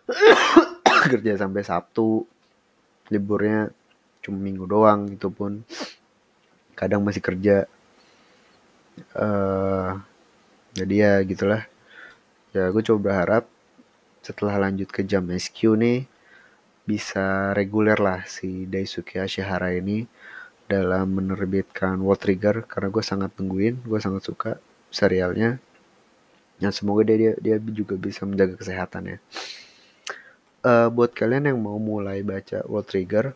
[1.09, 2.25] kerja sampai Sabtu.
[3.09, 3.69] Liburnya
[4.25, 5.61] cuma minggu doang gitu pun.
[6.73, 7.69] Kadang masih kerja.
[9.13, 9.99] Uh,
[10.73, 11.65] jadi ya gitulah.
[12.55, 13.43] Ya gue coba berharap
[14.23, 16.09] setelah lanjut ke jam SQ nih
[16.85, 20.05] bisa reguler lah si Daisuke Ashihara ini
[20.65, 22.65] dalam menerbitkan World Trigger.
[22.65, 24.57] Karena gue sangat tungguin gue sangat suka
[24.89, 25.59] serialnya
[26.61, 29.19] dan semoga dia dia, dia juga bisa menjaga kesehatannya
[30.63, 33.35] uh, buat kalian yang mau mulai baca World Trigger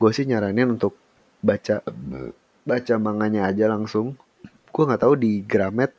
[0.00, 0.96] gue sih nyaranin untuk
[1.44, 1.84] baca
[2.64, 4.16] baca manganya aja langsung.
[4.72, 5.92] Gue nggak tahu di Gramet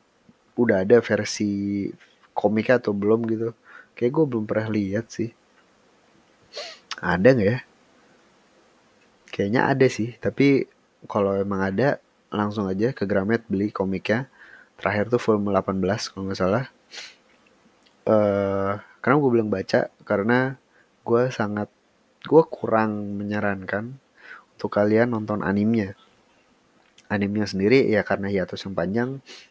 [0.57, 1.85] udah ada versi
[2.33, 3.53] komiknya atau belum gitu.
[3.93, 5.29] Kayak gue belum pernah lihat sih.
[6.97, 7.59] Ada nggak ya?
[9.29, 10.65] Kayaknya ada sih tapi
[11.05, 12.01] kalau emang ada
[12.33, 14.25] langsung aja ke Gramet beli komiknya
[14.81, 16.65] terakhir tuh volume 18 kalau nggak salah
[18.09, 20.57] uh, karena gue bilang baca karena
[21.01, 21.69] gue sangat
[22.21, 23.97] gue kurang menyarankan
[24.57, 25.97] untuk kalian nonton animenya.
[27.09, 29.09] Animenya sendiri ya karena hiatus yang panjang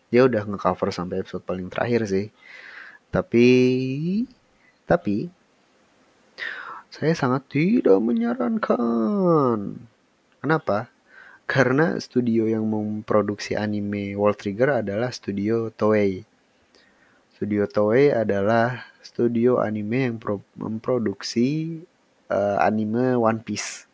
[0.08, 2.30] dia udah ngecover sampai episode paling terakhir sih.
[3.10, 3.46] Tapi
[4.86, 5.26] tapi
[6.94, 9.82] saya sangat tidak menyarankan.
[10.40, 10.88] Kenapa?
[11.50, 16.22] Karena studio yang memproduksi anime World Trigger adalah studio Toei.
[17.34, 20.16] Studio Toei adalah studio anime yang
[20.54, 21.82] memproduksi
[22.30, 23.90] uh, anime One Piece.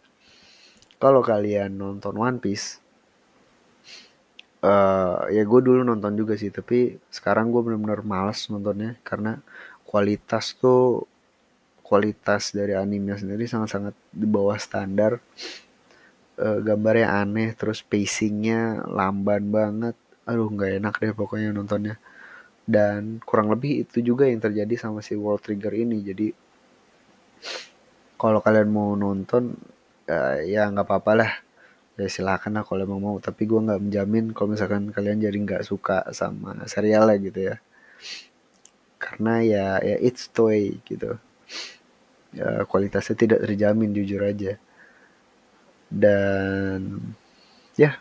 [1.01, 2.77] Kalau kalian nonton One Piece,
[4.61, 9.41] uh, ya gue dulu nonton juga sih, tapi sekarang gue bener-bener males nontonnya karena
[9.89, 11.09] kualitas tuh
[11.81, 15.25] kualitas dari anime sendiri sangat-sangat di bawah standar.
[16.37, 19.97] Uh, gambarnya aneh, terus pacingnya lamban banget.
[20.29, 21.97] Aduh nggak enak deh pokoknya nontonnya.
[22.69, 26.05] Dan kurang lebih itu juga yang terjadi sama si World Trigger ini.
[26.05, 26.29] Jadi
[28.21, 29.57] kalau kalian mau nonton
[30.13, 31.33] uh, ya nggak apa-apa lah.
[31.97, 33.17] Ya silakan lah kalau emang mau.
[33.17, 37.57] Tapi gue nggak menjamin kalau misalkan kalian jadi nggak suka sama serial lah gitu ya.
[39.01, 41.17] Karena ya ya it's toy gitu.
[42.37, 44.61] Ya, kualitasnya tidak terjamin jujur aja
[45.93, 47.01] dan
[47.79, 48.01] ya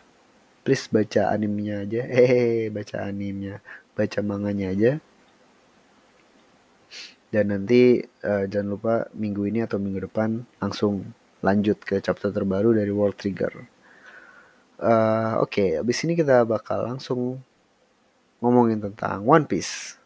[0.66, 3.62] please baca animenya aja hehehe baca animenya
[3.94, 4.92] baca manganya aja
[7.34, 11.10] dan nanti uh, jangan lupa minggu ini atau minggu depan langsung
[11.44, 13.52] lanjut ke chapter terbaru dari World Trigger.
[14.76, 17.40] Uh, Oke, okay, abis ini kita bakal langsung
[18.40, 20.00] ngomongin tentang One Piece.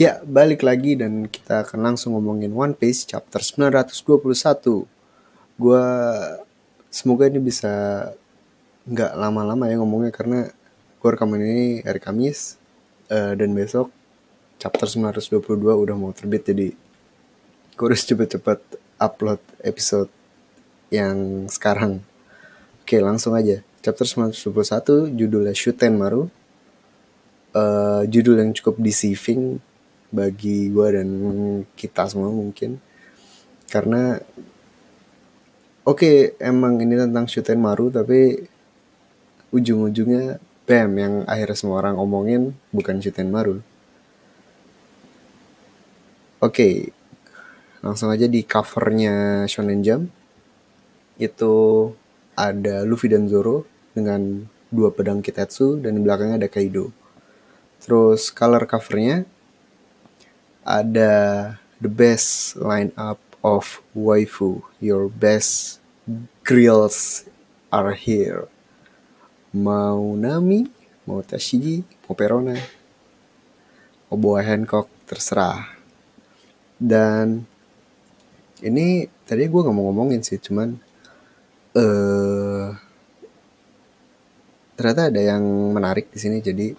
[0.00, 4.88] Ya, balik lagi dan kita akan langsung ngomongin One Piece chapter 921.
[5.60, 5.84] Gua
[6.88, 7.68] semoga ini bisa
[8.88, 10.48] nggak lama-lama ya ngomongnya karena
[11.04, 12.56] gue rekaman ini hari Kamis
[13.12, 13.92] uh, dan besok
[14.56, 16.72] chapter 922 udah mau terbit jadi
[17.76, 20.08] gue harus cepet-cepet upload episode
[20.88, 22.00] yang sekarang.
[22.80, 23.60] Oke, langsung aja.
[23.84, 26.32] Chapter 921 judulnya Shuten Maru.
[27.52, 29.60] Uh, judul yang cukup deceiving
[30.10, 31.08] bagi gue dan
[31.74, 32.78] kita semua mungkin.
[33.70, 34.18] Karena
[35.86, 38.36] oke okay, emang ini tentang Shuten Maru tapi
[39.54, 43.62] ujung-ujungnya bam yang akhirnya semua orang omongin bukan Shuten Maru
[46.40, 46.74] oke okay,
[47.84, 50.08] langsung aja di covernya Shonen Jump.
[51.20, 51.52] Itu
[52.32, 56.88] ada Luffy dan Zoro dengan dua pedang Kitetsu dan di belakangnya ada Kaido.
[57.84, 59.28] Terus color covernya
[60.64, 64.62] ada the best lineup of waifu.
[64.80, 65.80] Your best
[66.44, 67.24] grills
[67.72, 68.46] are here.
[69.50, 70.70] Mau Nami,
[71.06, 72.54] mau Tashigi, mau Perona,
[74.06, 75.74] mau Boa Hancock, terserah.
[76.78, 77.44] Dan
[78.62, 80.78] ini tadi gue gak mau ngomongin sih, cuman
[81.74, 82.68] uh,
[84.78, 85.42] ternyata ada yang
[85.74, 86.38] menarik di sini.
[86.38, 86.72] Jadi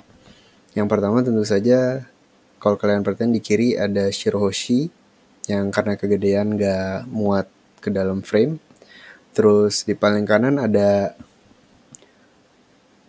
[0.78, 2.08] yang pertama tentu saja
[2.62, 4.94] kalau kalian perhatiin di kiri ada Shirohoshi
[5.50, 7.50] yang karena kegedean gak muat
[7.82, 8.62] ke dalam frame.
[9.34, 11.18] Terus di paling kanan ada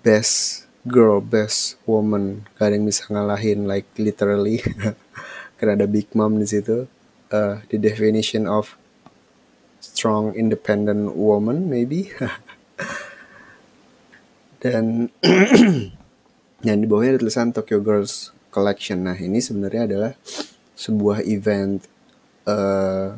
[0.01, 2.49] best girl, best woman.
[2.57, 4.65] Gak ada yang bisa ngalahin like literally.
[5.61, 6.89] karena ada Big Mom di situ.
[7.29, 8.81] Uh, the definition of
[9.85, 12.09] strong independent woman maybe.
[14.65, 15.13] Dan
[16.67, 19.01] yang di bawahnya ada tulisan Tokyo Girls Collection.
[19.01, 20.13] Nah ini sebenarnya adalah
[20.77, 21.81] sebuah event
[22.45, 23.17] uh,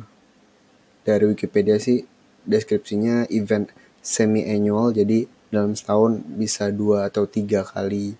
[1.03, 2.07] dari Wikipedia sih
[2.47, 3.69] deskripsinya event
[3.99, 8.15] semi annual jadi dalam setahun bisa dua atau tiga kali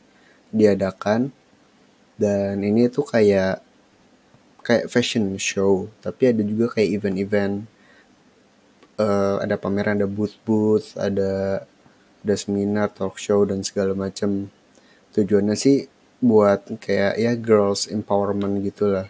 [0.52, 1.32] diadakan.
[2.16, 3.64] Dan ini tuh kayak
[4.64, 5.88] kayak fashion show.
[6.04, 7.68] Tapi ada juga kayak event-event
[9.00, 11.64] uh, ada pameran ada booth booth ada
[12.26, 14.50] ada seminar talk show dan segala macam.
[15.16, 15.88] Tujuannya sih
[16.24, 19.08] buat kayak ya girls empowerment gitulah.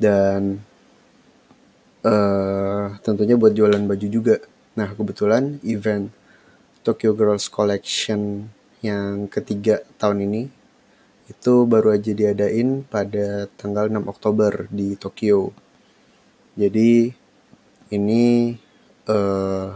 [0.00, 0.64] Dan
[2.04, 4.36] uh, tentunya buat jualan baju juga.
[4.76, 6.08] Nah kebetulan event
[6.80, 8.48] Tokyo Girls Collection
[8.80, 10.42] yang ketiga tahun ini
[11.28, 15.52] itu baru aja diadain pada tanggal 6 Oktober di Tokyo.
[16.58, 17.12] Jadi
[17.94, 18.56] ini
[19.06, 19.68] uh,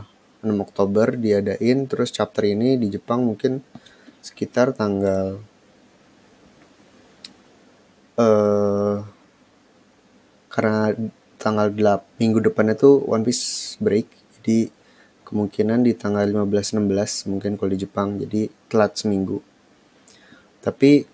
[0.42, 3.62] 6 Oktober diadain terus chapter ini di Jepang mungkin
[4.24, 5.44] sekitar tanggal
[8.16, 9.04] uh,
[10.48, 10.96] karena
[11.36, 14.08] tanggal 8 minggu depannya tuh One Piece break
[14.40, 14.72] jadi
[15.28, 19.44] kemungkinan di tanggal 15-16 mungkin kalau di Jepang jadi telat seminggu.
[20.64, 21.04] Tapi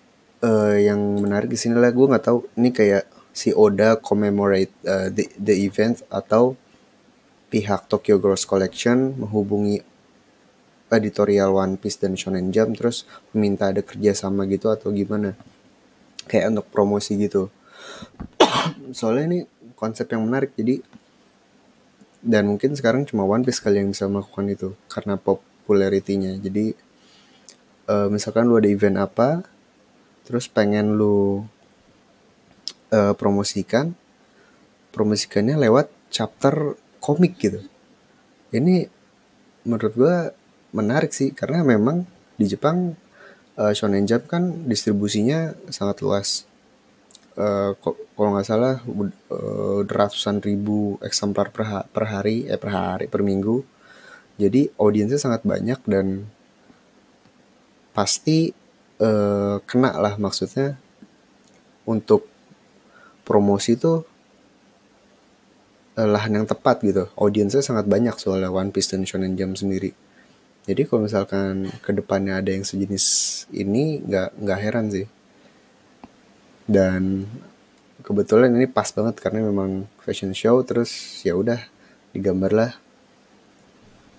[0.45, 3.03] uh, yang menarik di sini lah gue nggak tahu ini kayak
[3.35, 6.55] si Oda commemorate uh, the, the event atau
[7.51, 9.83] pihak Tokyo Girls Collection menghubungi
[10.97, 15.35] editorial One Piece dan Shonen Jump terus meminta ada kerjasama gitu atau gimana?
[16.27, 17.47] Kayak untuk promosi gitu.
[18.97, 19.39] Soalnya ini
[19.75, 20.83] konsep yang menarik jadi
[22.21, 26.37] dan mungkin sekarang cuma One Piece kali yang bisa melakukan itu karena popularitinya.
[26.37, 26.77] Jadi
[27.89, 29.41] uh, misalkan lu ada event apa
[30.21, 31.43] terus pengen lu
[32.93, 33.97] uh, promosikan
[34.91, 37.63] promosikannya lewat chapter komik gitu.
[38.51, 38.85] Ini
[39.65, 40.15] menurut gue
[40.71, 42.95] menarik sih karena memang di Jepang
[43.59, 46.47] uh, Shonen Jump kan distribusinya sangat luas
[47.35, 47.75] uh,
[48.15, 53.21] kalau nggak salah uh, ratusan ribu eksemplar per, ha per hari eh per hari per
[53.23, 53.63] minggu
[54.39, 56.25] jadi audiensnya sangat banyak dan
[57.91, 58.49] pasti
[59.03, 60.79] uh, kena lah maksudnya
[61.85, 62.25] untuk
[63.27, 64.03] promosi uh,
[65.95, 67.05] lahan yang tepat gitu.
[67.19, 69.93] Audiensnya sangat banyak soalnya One Piece dan Shonen Jump sendiri.
[70.69, 73.05] Jadi kalau misalkan ke depannya ada yang sejenis
[73.49, 75.07] ini nggak nggak heran sih.
[76.69, 77.25] Dan
[78.05, 81.61] kebetulan ini pas banget karena memang fashion show terus ya udah
[82.13, 82.77] digambarlah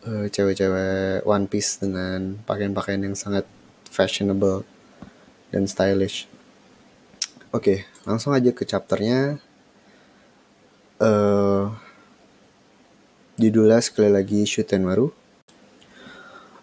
[0.07, 3.46] uh, cewek-cewek One Piece dengan pakaian-pakaian yang sangat
[3.87, 4.66] fashionable
[5.55, 6.26] dan stylish.
[7.52, 9.37] Oke, langsung aja ke chapternya
[10.96, 11.68] uh,
[13.37, 15.21] judulnya sekali lagi Shutenmaru.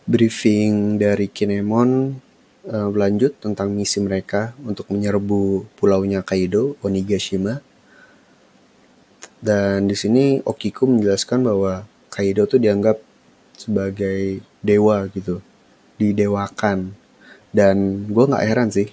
[0.09, 2.17] Briefing dari Kinemon
[2.65, 7.61] uh, berlanjut tentang misi mereka untuk menyerbu pulaunya Kaido, Onigashima.
[9.37, 12.97] Dan di sini Okiku menjelaskan bahwa Kaido tuh dianggap
[13.53, 15.45] sebagai dewa gitu,
[16.01, 16.97] didewakan.
[17.53, 18.89] Dan gue nggak heran sih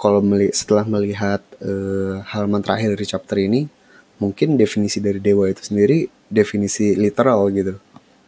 [0.00, 3.68] kalau meli setelah melihat uh, halaman terakhir dari chapter ini,
[4.16, 7.76] mungkin definisi dari dewa itu sendiri definisi literal gitu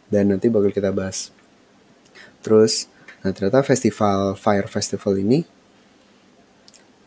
[0.09, 1.33] dan nanti bakal kita bahas
[2.43, 2.91] terus
[3.23, 5.47] nah ternyata festival fire festival ini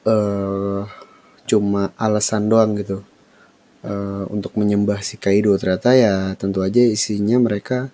[0.09, 0.89] uh,
[1.45, 3.03] cuma alasan doang gitu
[3.87, 5.55] uh, untuk menyembah si Kaido.
[5.59, 7.91] Ternyata ya tentu aja isinya mereka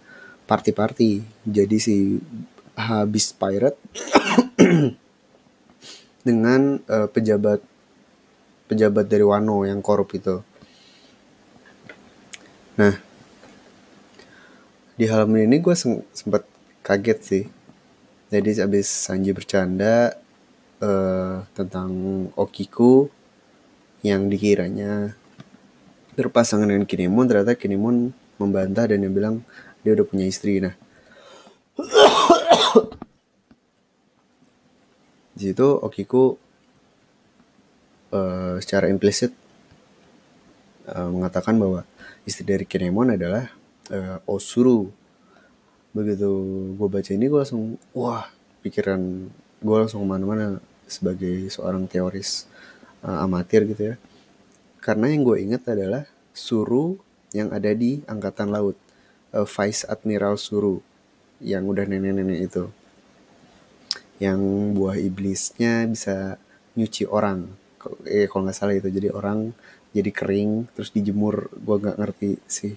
[0.47, 1.25] party-party.
[1.49, 1.97] Jadi si
[2.77, 3.77] habis pirate
[6.27, 7.61] dengan uh, pejabat
[8.69, 10.41] pejabat dari Wano yang korup itu.
[12.73, 12.97] Nah,
[14.97, 16.49] di halaman ini gue sempat
[16.83, 17.45] kaget sih.
[18.33, 20.19] Jadi abis Sanji bercanda
[20.83, 21.91] uh, tentang
[22.35, 23.09] Okiku
[24.03, 25.15] yang dikiranya
[26.19, 29.47] berpasangan dengan Kinemon, ternyata Kinemon membantah dan dia bilang
[29.87, 30.59] dia udah punya istri.
[30.59, 30.75] Nah,
[35.39, 36.37] di situ Okiku
[38.13, 39.33] uh, secara implisit
[40.91, 41.87] uh, mengatakan bahwa
[42.25, 43.53] istri dari Kinemon adalah
[43.93, 45.02] uh, Osuru
[45.93, 46.29] begitu
[46.73, 48.25] gue baca ini gue langsung wah
[48.65, 49.29] pikiran
[49.63, 52.49] gue langsung ke mana-mana sebagai seorang teoris
[53.05, 53.97] uh, amatir gitu ya.
[54.83, 56.99] Karena yang gue ingat adalah Suru
[57.37, 58.75] yang ada di angkatan laut
[59.37, 60.83] uh, Vice Admiral Suru
[61.39, 62.65] yang udah nenek-nenek itu.
[64.19, 64.41] Yang
[64.75, 66.39] buah iblisnya bisa
[66.75, 67.47] nyuci orang
[68.07, 68.91] eh kalau nggak salah itu.
[68.91, 69.55] Jadi orang
[69.95, 71.53] jadi kering terus dijemur.
[71.55, 72.75] Gue nggak ngerti sih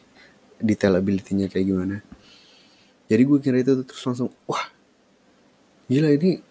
[0.61, 1.97] detail ability-nya kayak gimana
[3.05, 4.71] jadi gue kira itu terus langsung wah
[5.85, 6.41] gila ini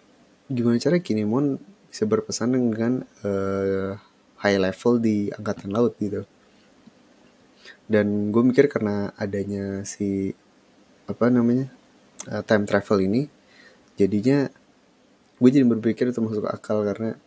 [0.47, 1.57] gimana cara Kinemon
[1.89, 3.97] bisa berpesan dengan uh,
[4.43, 6.27] high level di angkatan laut gitu.
[7.87, 10.33] Dan gue mikir karena adanya si
[11.07, 11.71] apa namanya
[12.29, 13.31] uh, time travel ini
[13.95, 14.49] jadinya
[15.39, 17.17] gue jadi berpikir itu masuk akal karena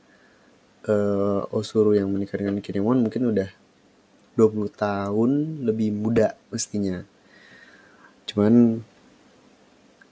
[0.86, 3.50] uh, Osuru yang menikah dengan Kinemon mungkin udah
[4.38, 5.30] 20 tahun
[5.66, 7.02] lebih muda mestinya.
[8.30, 8.84] Cuman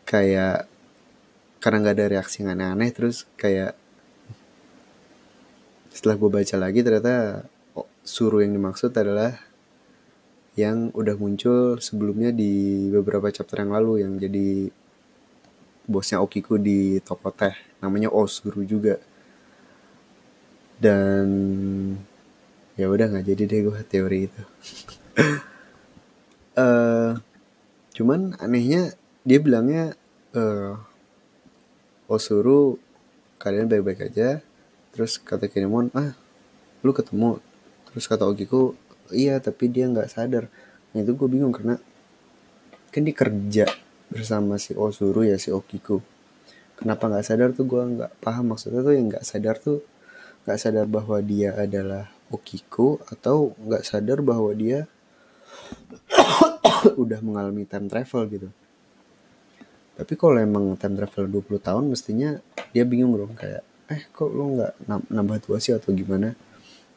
[0.07, 0.71] kayak
[1.59, 3.75] karena nggak ada reaksi yang aneh-aneh terus kayak
[5.91, 7.43] setelah gue baca lagi ternyata
[7.75, 9.35] oh, Suru yang dimaksud adalah
[10.57, 14.73] yang udah muncul sebelumnya di beberapa chapter yang lalu yang jadi
[15.85, 18.97] bosnya Okiku di toko teh namanya Osuru juga.
[20.77, 21.29] Dan
[22.77, 24.43] ya udah nggak jadi deh gue teori itu.
[26.57, 27.17] Uh,
[27.97, 28.93] cuman anehnya
[29.27, 29.99] dia bilangnya
[30.39, 30.79] uh,
[32.07, 32.79] Osuru
[33.43, 34.39] kalian baik-baik aja.
[34.95, 36.15] Terus kata Kinemon ah
[36.87, 37.43] lu ketemu.
[37.91, 38.79] Terus kata Okiku
[39.11, 40.47] iya tapi dia nggak sadar.
[40.95, 41.77] Nah, itu gue bingung karena
[42.95, 43.67] kan dia kerja
[44.07, 45.99] bersama si Osuru ya si Okiku
[46.79, 47.67] kenapa nggak sadar tuh?
[47.67, 48.55] Gue nggak paham.
[48.55, 49.83] Maksudnya tuh yang nggak sadar tuh
[50.47, 54.87] nggak sadar bahwa dia adalah Okiku atau nggak sadar bahwa dia
[57.03, 58.49] udah mengalami time travel gitu
[59.97, 62.37] tapi kalau emang time travel 20 tahun mestinya
[62.77, 64.73] dia bingung dong kayak eh kok lo nggak
[65.09, 66.35] nambah tua sih atau gimana?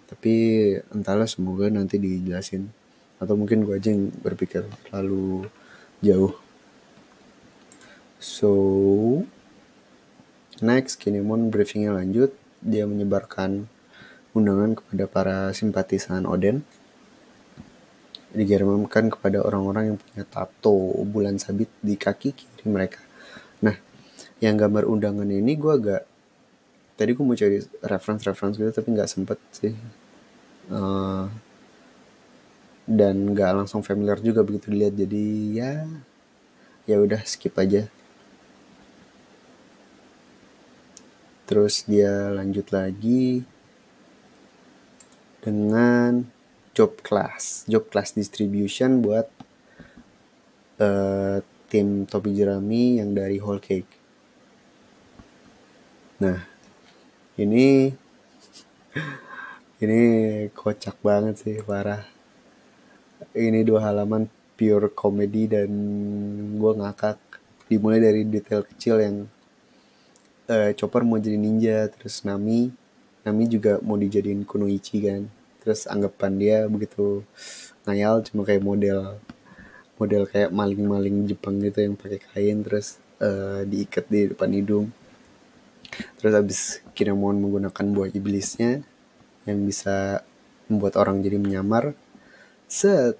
[0.10, 0.34] Tapi
[0.90, 2.66] entahlah semoga nanti dijelasin.
[3.22, 5.46] Atau mungkin gue aja yang berpikir terlalu
[6.02, 6.34] jauh.
[8.18, 8.52] So
[10.66, 12.34] next Kinemon briefingnya lanjut.
[12.60, 13.70] Dia menyebarkan
[14.34, 16.66] undangan kepada para simpatisan Oden.
[18.34, 23.00] Dikirimkan kepada orang-orang yang punya tato bulan sabit di kaki kiri mereka.
[23.64, 23.80] Nah
[24.44, 26.04] yang gambar undangan ini gue agak
[27.00, 29.72] tadi gue mau cari reference-reference gitu tapi nggak sempet sih.
[30.68, 31.32] Uh,
[32.84, 35.74] dan nggak langsung familiar juga begitu dilihat jadi ya
[36.84, 37.88] ya udah skip aja.
[41.48, 43.42] Terus dia lanjut lagi
[45.40, 46.28] dengan
[46.76, 49.28] job class job class distribution buat
[50.84, 51.40] uh,
[51.70, 53.88] tim topi jerami yang dari whole cake.
[56.20, 56.44] Nah
[57.38, 57.94] ini
[59.84, 60.02] ini
[60.52, 62.04] kocak banget sih parah.
[63.32, 65.72] Ini dua halaman pure komedi dan
[66.58, 67.22] gue ngakak.
[67.70, 69.18] Dimulai dari detail kecil yang
[70.50, 72.74] uh, Chopper mau jadi ninja terus Nami
[73.30, 75.28] Nami juga mau dijadiin Kunoichi kan.
[75.62, 77.22] Terus anggapan dia begitu
[77.84, 79.20] ngayal cuma kayak model
[80.00, 84.88] model kayak maling-maling Jepang gitu yang pakai kain terus uh, diikat di depan hidung.
[86.18, 86.60] Terus habis
[86.96, 88.82] Kinemon menggunakan buah iblisnya
[89.44, 90.24] yang bisa
[90.72, 91.94] membuat orang jadi menyamar.
[92.70, 93.20] Set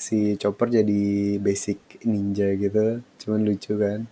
[0.00, 4.04] si Chopper jadi basic ninja gitu cuman lucu kan.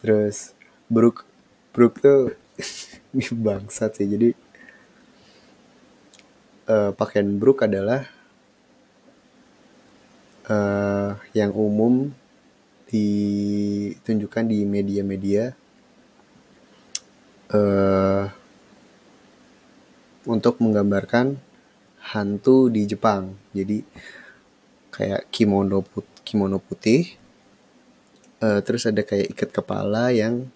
[0.00, 0.56] Terus
[0.88, 1.28] Brook
[1.76, 2.32] Brook tuh
[3.44, 4.08] bangsat sih.
[4.08, 4.30] Jadi
[6.70, 8.13] uh, pakaian Brook adalah
[10.48, 12.12] uh, yang umum
[12.88, 15.56] ditunjukkan di media-media
[17.50, 18.24] uh,
[20.24, 21.36] untuk menggambarkan
[22.14, 23.34] hantu di Jepang.
[23.56, 23.82] Jadi
[24.94, 27.18] kayak kimono put kimono putih,
[28.40, 30.48] uh, terus ada kayak ikat kepala yang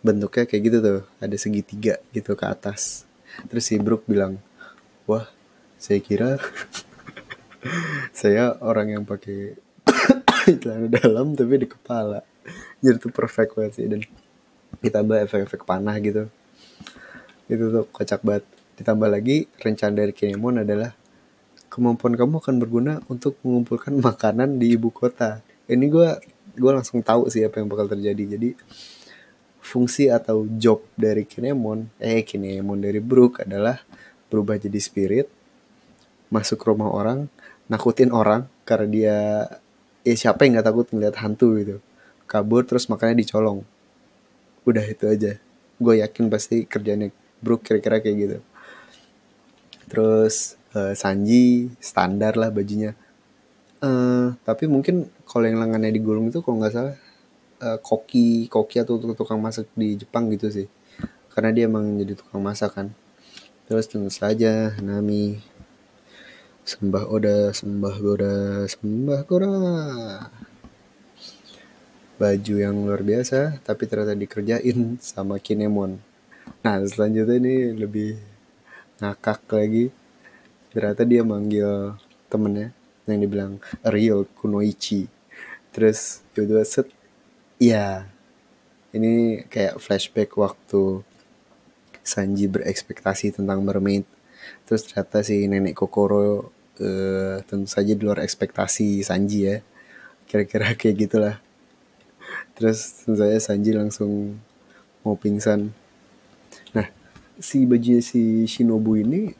[0.00, 3.04] bentuknya kayak gitu tuh, ada segitiga gitu ke atas.
[3.50, 4.40] Terus si Brook bilang,
[5.04, 5.28] wah
[5.78, 6.40] saya kira
[8.14, 9.58] saya orang yang pakai
[10.62, 12.22] celana dalam tapi di kepala.
[12.80, 13.86] Jadi tuh perfect banget sih.
[13.90, 14.02] Dan
[14.78, 16.30] ditambah efek-efek panah gitu.
[17.50, 18.44] Itu tuh kocak banget.
[18.78, 20.94] Ditambah lagi rencana dari Kinemon adalah
[21.66, 25.42] kemampuan kamu akan berguna untuk mengumpulkan makanan di ibu kota.
[25.66, 26.08] Ini gue
[26.58, 28.38] gue langsung tahu sih apa yang bakal terjadi.
[28.38, 28.54] Jadi
[29.68, 33.76] fungsi atau job dari Kinemon eh Kinemon dari Brook adalah
[34.32, 35.28] berubah jadi spirit
[36.32, 37.28] masuk rumah orang
[37.68, 39.16] nakutin orang karena dia
[40.04, 41.76] ya siapa yang nggak takut ngeliat hantu gitu.
[42.28, 43.64] Kabur terus makannya dicolong.
[44.68, 45.40] Udah itu aja.
[45.80, 47.08] Gue yakin pasti kerjanya
[47.38, 48.38] Brook kira-kira kayak gitu.
[49.88, 52.92] Terus uh, Sanji standar lah bajunya.
[53.78, 56.96] Uh, tapi mungkin kalau yang lengannya digulung itu kalau nggak salah
[57.62, 60.66] uh, koki koki atau tukang masak di Jepang gitu sih.
[61.30, 62.90] Karena dia emang jadi tukang masak kan
[63.68, 65.36] terus tentu saja Nami
[66.68, 69.56] sembah Oda sembah Gora sembah Gora
[72.20, 75.96] baju yang luar biasa tapi ternyata dikerjain sama Kinemon.
[76.60, 78.20] Nah selanjutnya ini lebih
[79.00, 79.88] ngakak lagi.
[80.68, 81.96] Ternyata dia manggil
[82.28, 82.76] temennya
[83.08, 83.52] yang dibilang
[83.88, 85.08] real Kunoichi.
[85.72, 86.92] Terus tiba-tiba set
[87.56, 88.04] ya
[88.92, 91.00] ini kayak flashback waktu
[92.04, 94.04] Sanji berekspektasi tentang mermaid.
[94.68, 99.56] Terus ternyata si nenek Kokoro uh, tentu saja di luar ekspektasi Sanji ya.
[100.26, 101.36] Kira-kira kayak gitulah.
[102.58, 104.38] Terus saya Sanji langsung
[105.06, 105.70] mau pingsan.
[106.74, 106.86] Nah
[107.38, 109.30] si baju si Shinobu ini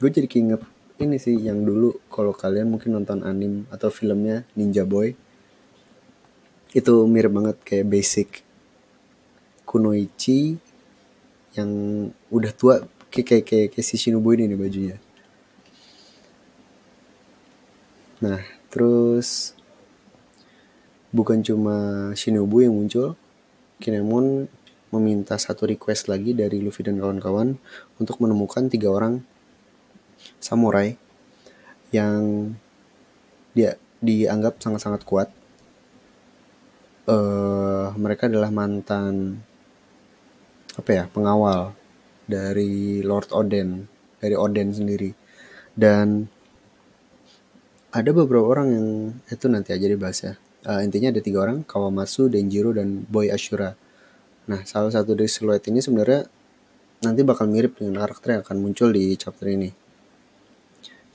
[0.00, 0.62] gue jadi keinget
[1.02, 5.16] ini sih yang dulu kalau kalian mungkin nonton anim atau filmnya Ninja Boy.
[6.70, 8.28] Itu mirip banget kayak basic
[9.66, 10.58] Kunoichi
[11.58, 11.70] yang
[12.30, 14.96] udah tua kayak kayak kayak, kayak si Shinobu ini nih bajunya
[18.20, 18.40] nah
[18.70, 19.56] terus
[21.10, 23.18] bukan cuma Shinobu yang muncul,
[23.82, 24.46] Kinemon
[24.90, 27.58] meminta satu request lagi dari Luffy dan kawan-kawan
[27.98, 29.22] untuk menemukan tiga orang
[30.42, 30.98] samurai
[31.94, 32.54] yang
[33.54, 35.28] dia dianggap sangat-sangat kuat.
[37.10, 39.42] Uh, mereka adalah mantan
[40.78, 41.74] apa ya pengawal
[42.30, 43.90] dari Lord Oden
[44.22, 45.10] dari Oden sendiri
[45.74, 46.30] dan
[47.90, 48.86] ada beberapa orang yang
[49.26, 50.34] itu nanti aja dibahas ya.
[50.62, 53.74] Uh, intinya ada tiga orang Kawamatsu, Denjiro dan Boy Ashura.
[54.46, 56.28] Nah salah satu dari siluet ini sebenarnya
[57.02, 59.72] nanti bakal mirip dengan karakter yang akan muncul di chapter ini.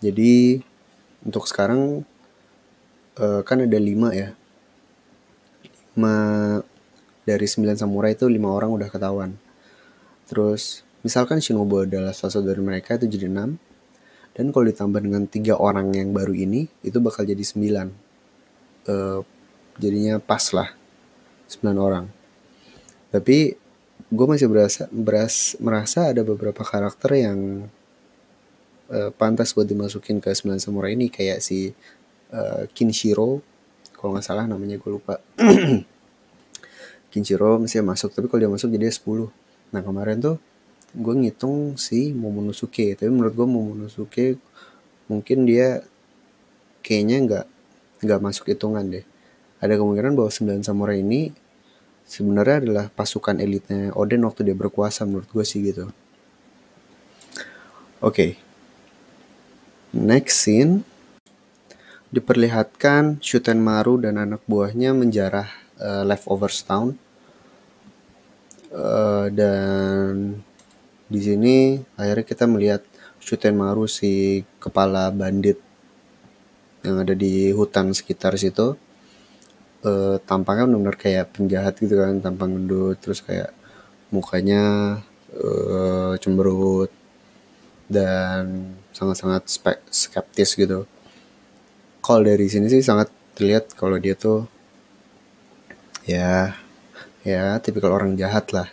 [0.04, 0.60] Jadi
[1.24, 2.04] untuk sekarang
[3.22, 4.36] uh, kan ada lima ya.
[5.96, 6.16] Lima
[7.24, 9.32] dari sembilan samurai itu lima orang udah ketahuan.
[10.28, 13.62] Terus misalkan Shinobu adalah salah satu dari mereka itu jadi enam
[14.36, 17.88] dan kalau ditambah dengan tiga orang yang baru ini itu bakal jadi sembilan.
[18.86, 19.24] Uh,
[19.80, 20.76] jadinya pas lah
[21.48, 22.06] 9 orang.
[23.16, 23.56] Tapi
[24.12, 27.72] gue masih berasa beras merasa ada beberapa karakter yang
[28.92, 31.08] uh, pantas buat dimasukin ke 9 samurai ini.
[31.08, 31.72] Kayak si
[32.36, 33.40] uh, Kinshiro
[33.96, 35.24] kalau nggak salah namanya gue lupa.
[37.16, 39.32] Kinshiro masih masuk tapi kalau dia masuk jadi 10
[39.72, 40.36] nah kemarin tuh
[40.94, 44.26] gue ngitung si Momonosuke tapi menurut gue Momonosuke
[45.10, 45.82] mungkin dia
[46.86, 47.46] kayaknya nggak
[48.06, 49.06] nggak masuk hitungan deh
[49.64, 51.34] ada kemungkinan bahwa sembilan samurai ini
[52.06, 55.90] sebenarnya adalah pasukan elitnya Oden waktu dia berkuasa menurut gue sih gitu.
[58.00, 58.14] Oke.
[58.14, 58.32] Okay.
[59.96, 60.86] Next scene
[62.14, 65.50] diperlihatkan Shuten Maru dan anak buahnya menjarah
[65.82, 67.02] uh, leftovers town.
[68.76, 70.44] Uh, dan
[71.06, 71.56] di sini
[71.98, 72.82] akhirnya kita melihat
[73.22, 75.58] Shuten Maru si kepala bandit
[76.86, 78.78] yang ada di hutan sekitar situ.
[79.86, 83.54] Uh, tampangnya benar-benar kayak penjahat gitu kan tampang gendut terus kayak
[84.10, 84.98] mukanya
[85.38, 86.90] uh, cemberut
[87.86, 89.46] dan sangat-sangat
[89.94, 90.90] skeptis gitu.
[92.02, 94.50] Kalau dari sini sih sangat terlihat kalau dia tuh
[96.06, 96.54] ya
[97.26, 98.70] ya tipikal orang jahat lah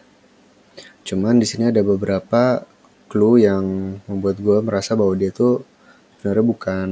[1.03, 2.63] cuman di sini ada beberapa
[3.11, 5.61] clue yang membuat gue merasa bahwa dia tuh
[6.17, 6.89] sebenarnya bukan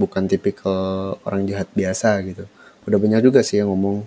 [0.00, 2.48] bukan tipikal orang jahat biasa gitu.
[2.88, 4.06] Udah banyak juga sih yang ngomong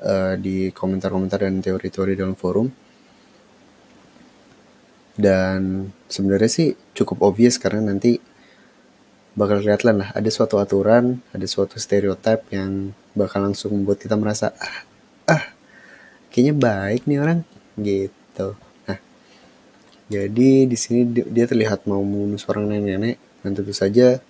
[0.00, 2.70] uh, di komentar-komentar dan teori-teori dalam forum.
[5.12, 8.16] Dan sebenarnya sih cukup obvious karena nanti
[9.32, 14.52] bakal kelihatan lah ada suatu aturan ada suatu stereotip yang bakal langsung membuat kita merasa
[14.60, 14.84] ah,
[15.24, 15.44] ah
[16.28, 17.40] kayaknya baik nih orang
[17.78, 18.56] gitu.
[18.88, 18.98] Nah
[20.12, 24.20] jadi di sini dia terlihat mau membunuh seorang nenek-nenek dan tentu saja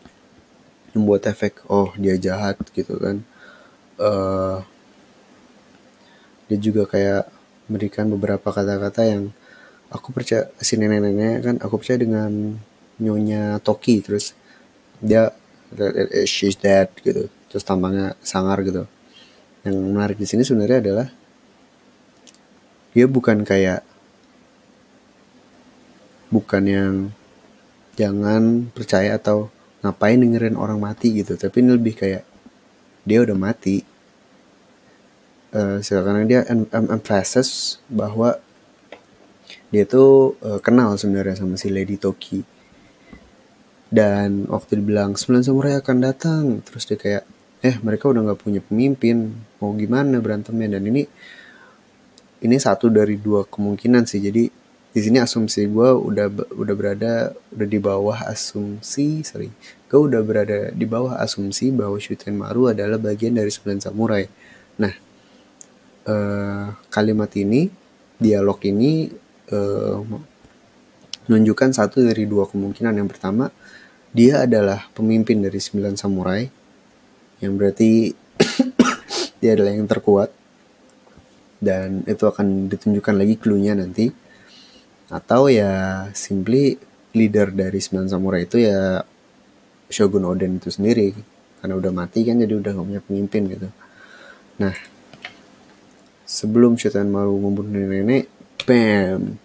[0.93, 3.25] membuat efek oh dia jahat gitu kan.
[3.97, 4.65] Uh,
[6.51, 7.31] dia juga kayak
[7.67, 9.33] memberikan beberapa kata-kata yang
[9.89, 12.57] aku percaya si nenek-nenek kan aku percaya dengan
[13.01, 14.37] nyonya Toki terus
[15.01, 15.33] dia
[16.29, 17.27] she's dead gitu.
[17.49, 18.85] Terus tampangnya sangar gitu.
[19.65, 21.09] Yang menarik di sini sebenarnya adalah
[22.93, 23.85] dia bukan kayak
[26.33, 26.95] bukan yang
[27.97, 29.53] jangan percaya atau
[29.85, 31.37] ngapain dengerin orang mati gitu.
[31.37, 32.25] Tapi ini lebih kayak
[33.05, 33.85] dia udah mati.
[35.53, 38.41] Uh, karena dia em emphasize bahwa
[39.69, 42.41] dia tuh uh, kenal sebenarnya sama si Lady Toki.
[43.93, 47.25] Dan waktu dibilang sembilan samurai akan datang terus dia kayak
[47.61, 49.37] eh mereka udah nggak punya pemimpin.
[49.61, 50.81] Mau gimana berantemnya?
[50.81, 51.05] Dan ini
[52.43, 54.19] ini satu dari dua kemungkinan sih.
[54.19, 54.51] Jadi
[54.93, 59.49] di sini asumsi gue udah udah berada udah di bawah asumsi sorry.
[59.89, 64.25] Gue udah berada di bawah asumsi bahwa Shuten Maru adalah bagian dari sembilan samurai.
[64.83, 64.95] Nah
[66.05, 67.71] eh, kalimat ini
[68.21, 69.09] dialog ini
[69.49, 69.97] eh,
[71.31, 72.93] menunjukkan satu dari dua kemungkinan.
[72.93, 73.49] Yang pertama
[74.13, 76.45] dia adalah pemimpin dari sembilan samurai
[77.41, 78.13] yang berarti
[79.41, 80.42] dia adalah yang terkuat
[81.63, 84.11] dan itu akan ditunjukkan lagi clue-nya nanti.
[85.07, 86.75] Atau ya simply
[87.15, 88.99] leader dari sembilan samurai itu ya
[89.87, 91.15] Shogun Oden itu sendiri.
[91.63, 93.69] Karena udah mati kan jadi udah gak punya pemimpin gitu.
[94.59, 94.75] Nah
[96.27, 98.27] sebelum Shoten Maru membunuh nenek
[98.67, 99.39] bam!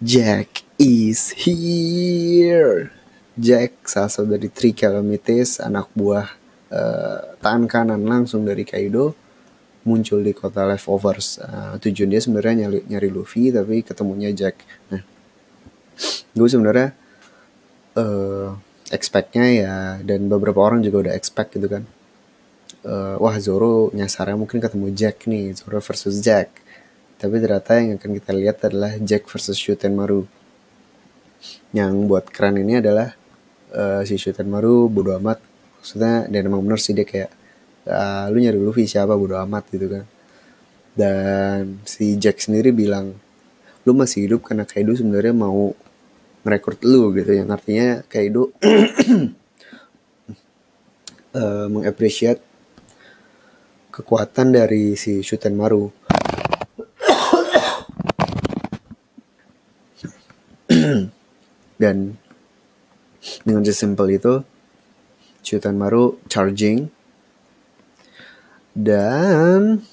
[0.00, 2.90] Jack is here!
[3.36, 6.32] Jack salah satu dari Three Calamities anak buah
[6.72, 9.21] uh, tangan kanan langsung dari Kaido
[9.82, 11.42] muncul di kota leftovers.
[11.42, 14.62] Uh, tujuan dia sebenarnya nyari, nyari Luffy tapi ketemunya Jack.
[14.90, 15.02] Nah
[16.32, 16.96] gue sebenarnya
[17.98, 18.56] uh,
[18.88, 21.84] expectnya ya dan beberapa orang juga udah expect gitu kan.
[22.82, 26.50] Uh, wah Zoro nyasarnya mungkin ketemu Jack nih Zoro versus Jack.
[27.22, 29.54] Tapi ternyata yang akan kita lihat adalah Jack versus
[29.86, 30.26] Maru.
[31.70, 33.14] Yang buat keren ini adalah
[33.70, 35.38] uh, si Maru bodo amat.
[35.78, 37.30] Maksudnya dan emang bener sih dia kayak
[37.86, 40.04] uh, lu nyari Luffy siapa bodo amat gitu kan.
[40.92, 43.16] Dan si Jack sendiri bilang
[43.82, 45.74] lu masih hidup karena Kaido sebenarnya mau
[46.42, 48.50] merekrut lu gitu yang artinya Kaido
[51.34, 52.38] uh, mengapresiat
[53.92, 55.90] kekuatan dari si Shuten Maru.
[61.82, 62.16] Dan
[63.42, 64.42] dengan sesimpel itu
[65.42, 67.01] Shuten Maru charging
[68.72, 69.84] dan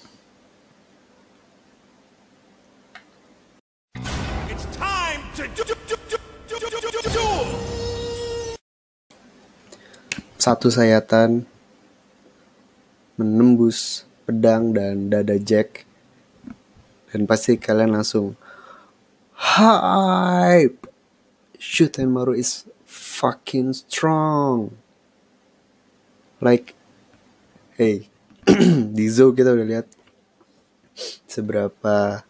[10.40, 11.44] satu sayatan
[13.20, 15.84] menembus pedang dan dada Jack.
[17.12, 18.40] Dan pasti kalian langsung
[19.36, 20.88] hype!
[21.60, 24.80] Shoot and maru is fucking strong.
[26.40, 26.72] Like
[27.76, 28.08] hey
[28.98, 29.88] di zoo kita udah lihat
[31.26, 32.24] seberapa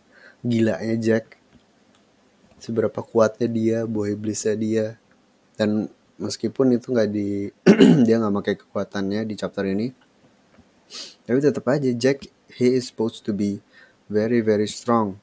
[0.45, 1.35] gilanya Jack.
[2.59, 4.85] Seberapa kuatnya dia boy iblisnya dia.
[5.57, 5.89] Dan
[6.21, 7.49] meskipun itu nggak di
[8.05, 10.09] dia nggak pakai kekuatannya di chapter ini
[11.29, 12.25] tapi tetap aja Jack
[12.57, 13.61] he is supposed to be
[14.09, 15.21] very very strong.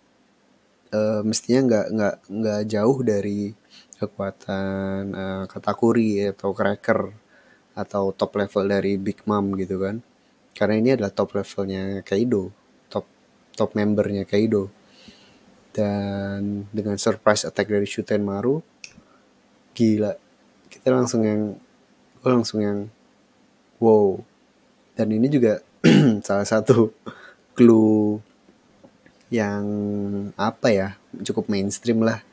[0.94, 3.50] Uh, mestinya nggak nggak nggak jauh dari
[3.98, 7.10] kekuatan uh, katakuri atau cracker
[7.74, 9.98] atau top level dari Big Mom gitu kan
[10.56, 12.48] karena ini adalah top levelnya Kaido
[12.88, 13.04] top
[13.52, 14.72] top membernya Kaido.
[15.76, 18.64] Dan dengan surprise attack dari Shuten Maru
[19.76, 20.16] gila.
[20.72, 21.52] Kita langsung yang
[22.24, 22.88] gue langsung yang
[23.76, 24.16] wow.
[24.96, 25.60] Dan ini juga
[26.26, 26.96] salah satu
[27.52, 28.24] clue
[29.28, 29.66] yang
[30.40, 30.88] apa ya
[31.20, 32.24] cukup mainstream lah.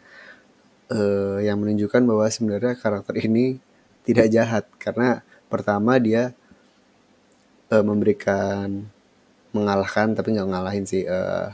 [0.93, 3.59] Uh, yang menunjukkan bahwa sebenarnya karakter ini
[4.07, 4.63] tidak jahat.
[4.79, 5.19] Karena
[5.51, 6.31] pertama dia
[7.73, 8.85] uh, memberikan
[9.49, 11.49] mengalahkan tapi nggak ngalahin sih uh,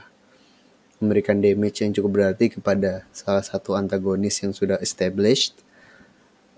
[0.99, 5.55] memberikan damage yang cukup berarti kepada salah satu antagonis yang sudah established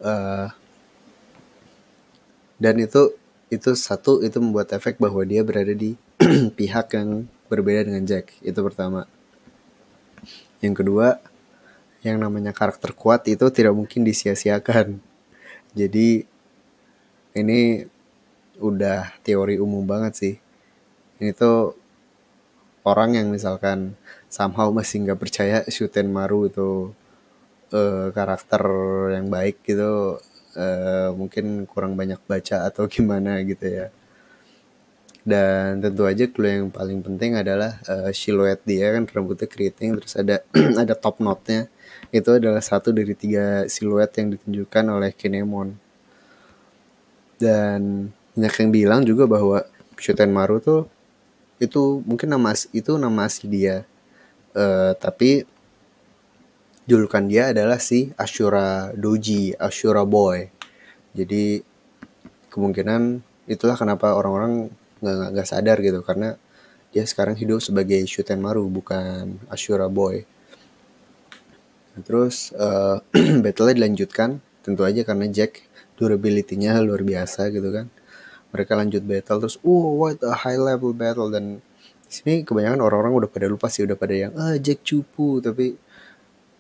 [0.01, 0.49] uh,
[2.62, 3.14] dan itu
[3.51, 5.99] itu satu itu membuat efek bahwa dia berada di
[6.57, 8.32] pihak yang berbeda dengan Jack.
[8.39, 9.03] Itu pertama.
[10.64, 11.20] Yang kedua
[11.99, 15.03] yang namanya karakter kuat itu tidak mungkin disia-siakan.
[15.76, 16.24] Jadi
[17.36, 17.90] ini
[18.62, 20.36] udah teori umum banget sih.
[21.18, 21.74] Ini tuh
[22.86, 23.97] orang yang misalkan
[24.30, 26.70] somehow masih nggak percaya Shuten Maru itu
[27.74, 28.64] uh, karakter
[29.18, 30.18] yang baik gitu
[30.57, 33.88] uh, mungkin kurang banyak baca atau gimana gitu ya.
[35.22, 40.18] Dan tentu aja clue yang paling penting adalah uh, siluet dia kan rambutnya keriting terus
[40.18, 40.41] ada
[40.82, 41.70] ada top knotnya.
[42.09, 45.78] Itu adalah satu dari tiga siluet yang ditunjukkan oleh Kinemon.
[47.38, 49.63] Dan banyak yang bilang juga bahwa
[49.99, 50.88] Shuten Maru tuh
[51.61, 53.86] itu mungkin nama itu nama asli dia
[54.57, 55.45] uh, tapi
[56.89, 60.49] julukan dia adalah si Ashura Doji Ashura Boy
[61.13, 61.61] jadi
[62.51, 64.71] kemungkinan itulah kenapa orang-orang
[65.01, 66.39] nggak sadar gitu karena
[66.91, 68.03] dia sekarang hidup sebagai
[68.36, 70.27] Maru bukan Ashura Boy.
[71.95, 72.99] Nah, terus uh,
[73.43, 75.63] battle-nya dilanjutkan tentu aja karena Jack
[75.95, 77.88] durability-nya luar biasa gitu kan.
[78.52, 81.32] Mereka lanjut battle terus, oh what a high level battle.
[81.32, 81.64] Dan
[82.12, 85.80] sini kebanyakan orang-orang udah pada lupa sih udah pada yang ah Jack cupu tapi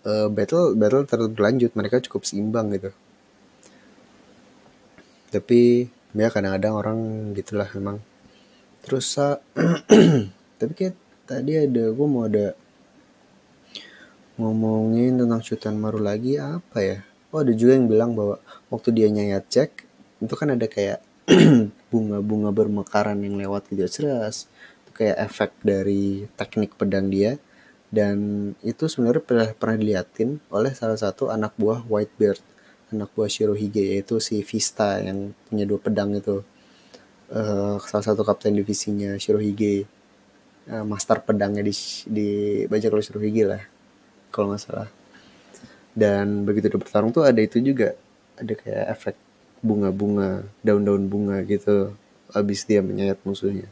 [0.07, 2.95] uh, battle battle terus berlanjut mereka cukup seimbang gitu.
[5.31, 6.99] Tapi ya kadang-kadang orang
[7.35, 7.99] gitulah memang.
[8.81, 9.37] Terus uh,
[10.59, 10.95] tapi kayak
[11.27, 12.55] tadi ada gue mau ada
[14.39, 16.97] ngomongin tentang cuitan Maru lagi apa ya?
[17.31, 18.39] Oh ada juga yang bilang bahwa
[18.71, 19.71] waktu dia nyayat cek
[20.23, 20.99] itu kan ada kayak
[21.91, 23.85] bunga-bunga bermekaran yang lewat gitu.
[23.91, 24.47] Ceras
[24.87, 27.35] itu kayak efek dari teknik pedang dia.
[27.91, 32.39] Dan itu sebenarnya pernah pernah diliatin oleh salah satu anak buah Whitebeard
[32.91, 36.43] anak buah Shirohige yaitu si Vista yang punya dua pedang itu.
[37.31, 39.87] Uh, salah satu kapten divisinya Shirohige
[40.67, 41.71] uh, master pedangnya di
[42.03, 42.29] di
[42.67, 43.63] bajak laut Shirohige lah
[44.31, 44.89] kalau nggak salah.
[45.91, 47.95] Dan begitu dia bertarung tuh ada itu juga
[48.35, 49.15] ada kayak efek
[49.61, 51.93] bunga-bunga daun-daun bunga gitu
[52.33, 53.69] habis dia menyayat musuhnya.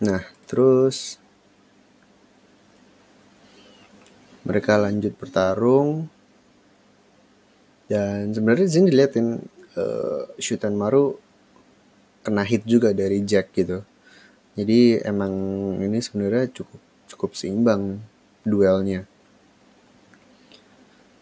[0.00, 1.20] Nah terus
[4.46, 6.08] mereka lanjut bertarung.
[7.90, 9.42] Dan sebenarnya sini diliatin
[9.74, 11.18] uh, Shutan Maru
[12.22, 13.82] kena hit juga dari Jack gitu.
[14.54, 15.34] Jadi emang
[15.82, 16.78] ini sebenarnya cukup
[17.10, 17.98] cukup seimbang
[18.46, 19.09] duelnya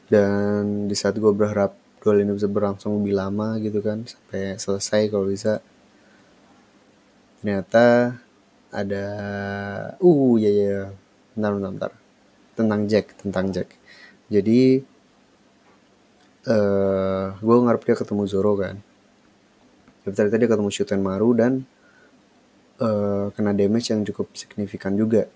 [0.09, 5.13] dan di saat gue berharap duel ini bisa berlangsung lebih lama gitu kan sampai selesai
[5.13, 5.61] kalau bisa
[7.39, 8.17] ternyata
[8.69, 9.07] ada
[10.01, 10.81] uh ya ya
[11.37, 11.93] bentar bentar, bentar.
[12.59, 13.69] tentang Jack tentang Jack.
[14.27, 14.83] Jadi
[16.51, 18.77] uh, eh, gue ngarep dia ketemu Zoro kan.
[20.03, 21.63] Tapi ternyata dia ketemu Shuten Maru dan
[22.83, 25.31] uh, kena damage yang cukup signifikan juga.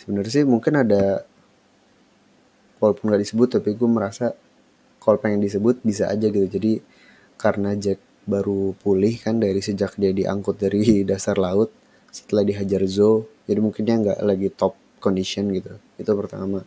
[0.00, 1.28] Sebenarnya sih mungkin ada
[2.82, 4.34] walaupun gak disebut tapi gue merasa
[4.98, 6.48] kalau pengen disebut bisa aja gitu.
[6.48, 6.80] Jadi
[7.36, 11.68] karena Jack baru pulih kan dari sejak dia diangkut dari dasar laut
[12.08, 15.76] setelah dihajar Zo jadi mungkin dia nggak lagi top condition gitu.
[16.00, 16.64] Itu pertama.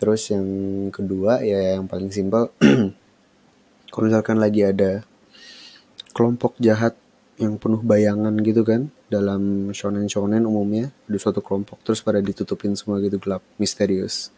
[0.00, 0.46] Terus yang
[0.90, 2.48] kedua ya yang paling simpel
[3.92, 5.04] kalau misalkan lagi ada
[6.16, 6.96] kelompok jahat
[7.38, 12.78] yang penuh bayangan gitu kan dalam shonen shonen umumnya ada suatu kelompok terus pada ditutupin
[12.78, 14.30] semua gitu gelap misterius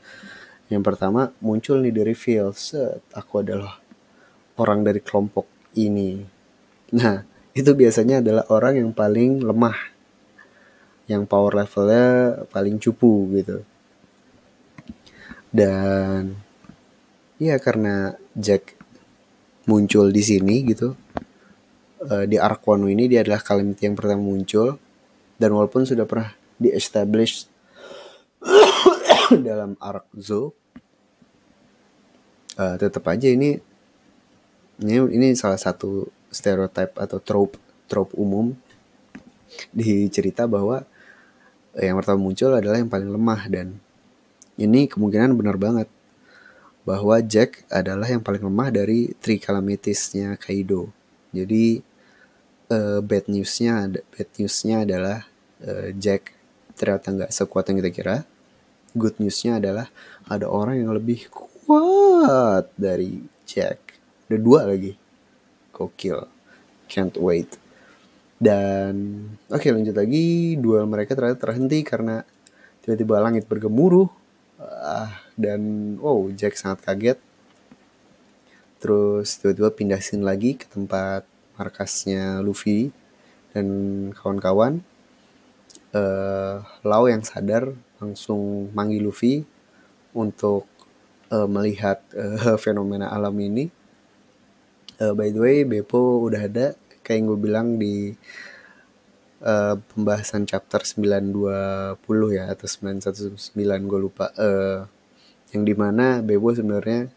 [0.67, 3.79] yang pertama muncul nih dari reveal set aku adalah
[4.59, 5.47] orang dari kelompok
[5.79, 6.23] ini.
[6.97, 7.23] Nah
[7.55, 9.79] itu biasanya adalah orang yang paling lemah
[11.07, 13.63] yang power levelnya paling cupu gitu.
[15.55, 16.35] Dan
[17.39, 18.75] ya karena Jack
[19.71, 20.95] muncul di sini gitu
[22.11, 24.79] uh, di arc Wano ini dia adalah Calamity yang pertama muncul.
[25.37, 27.45] Dan walaupun sudah pernah di establish
[29.49, 30.55] dalam arc Zo
[32.61, 33.59] uh, tetap aja ini
[34.83, 37.57] ini ini salah satu stereotype atau trope
[37.91, 38.53] trope umum
[39.73, 40.85] di cerita bahwa
[41.77, 43.77] yang pertama muncul adalah yang paling lemah dan
[44.57, 45.89] ini kemungkinan benar banget
[46.87, 50.89] bahwa Jack adalah yang paling lemah dari Three Calamitiesnya Kaido.
[51.35, 51.83] Jadi
[52.71, 55.27] uh, bad newsnya bad newsnya adalah
[55.67, 56.33] uh, Jack
[56.79, 58.17] ternyata nggak sekuat yang kita kira.
[58.97, 59.93] Good newsnya adalah
[60.25, 64.01] ada orang yang lebih kuat dari Jack.
[64.27, 64.97] Ada dua lagi.
[65.77, 66.25] Gokil.
[66.89, 67.61] Can't wait.
[68.37, 72.21] Dan oke okay, lanjut lagi duel mereka ternyata terhenti karena
[72.85, 74.09] tiba-tiba langit bergemuruh
[74.61, 75.09] uh,
[75.41, 75.61] dan
[75.97, 77.19] wow Jack sangat kaget
[78.77, 81.25] terus tiba-tiba pindah scene lagi ke tempat
[81.57, 82.93] markasnya Luffy
[83.57, 83.67] dan
[84.13, 84.85] kawan-kawan
[85.97, 89.45] uh, Lau yang sadar langsung manggil Luffy
[90.17, 90.69] untuk
[91.33, 93.69] uh, melihat uh, fenomena alam ini
[95.01, 96.67] uh, by the way Beppo udah ada
[97.07, 98.17] kayak yang gue bilang di
[99.45, 103.37] uh, pembahasan chapter 920 ya atau 919
[103.87, 104.89] gue lupa uh,
[105.55, 107.09] yang di mana Bebo sebenarnya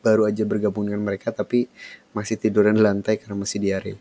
[0.00, 1.66] baru aja bergabung dengan mereka tapi
[2.14, 3.98] masih tiduran di lantai karena masih diare.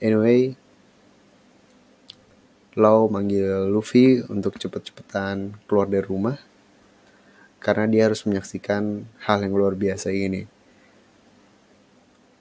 [0.00, 0.56] Anyway,
[2.76, 6.36] Lau manggil Luffy untuk cepet-cepetan keluar dari rumah
[7.56, 10.44] karena dia harus menyaksikan hal yang luar biasa ini.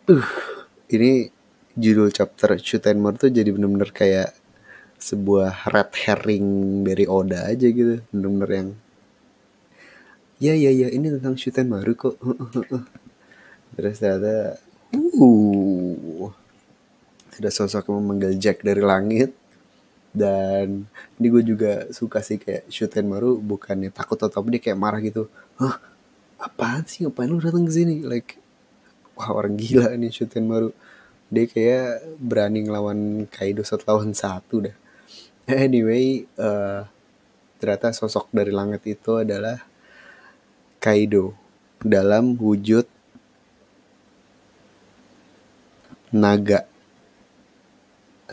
[0.05, 0.27] Uh,
[0.91, 1.31] ini
[1.75, 4.35] judul chapter Shutenmore tuh jadi bener-bener kayak
[4.95, 6.47] sebuah red herring
[6.87, 8.69] dari Oda aja gitu bener-bener yang
[10.39, 12.15] ya ya ya ini tentang Shutenmaru kok
[13.75, 14.55] terus ternyata
[14.95, 16.31] uh
[17.35, 19.35] ada sosok yang memanggil Jack dari langit
[20.15, 20.87] dan
[21.19, 25.27] ini gue juga suka sih kayak Shutenmaru bukannya takut atau apa dia kayak marah gitu.
[25.59, 25.75] Hah?
[26.39, 27.03] Apaan sih?
[27.03, 27.99] Ngapain lu datang ke sini?
[27.99, 28.39] Like
[29.19, 30.71] wah orang gila nih Shutenmaru
[31.27, 34.75] dia kayak berani ngelawan Kaido satu lawan satu dah.
[35.51, 36.87] Anyway uh,
[37.59, 39.59] ternyata sosok dari langit itu adalah
[40.79, 41.35] Kaido
[41.83, 42.87] dalam wujud
[46.15, 46.63] naga.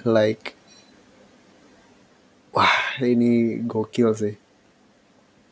[0.06, 0.61] Like
[3.06, 4.34] ini gokil sih.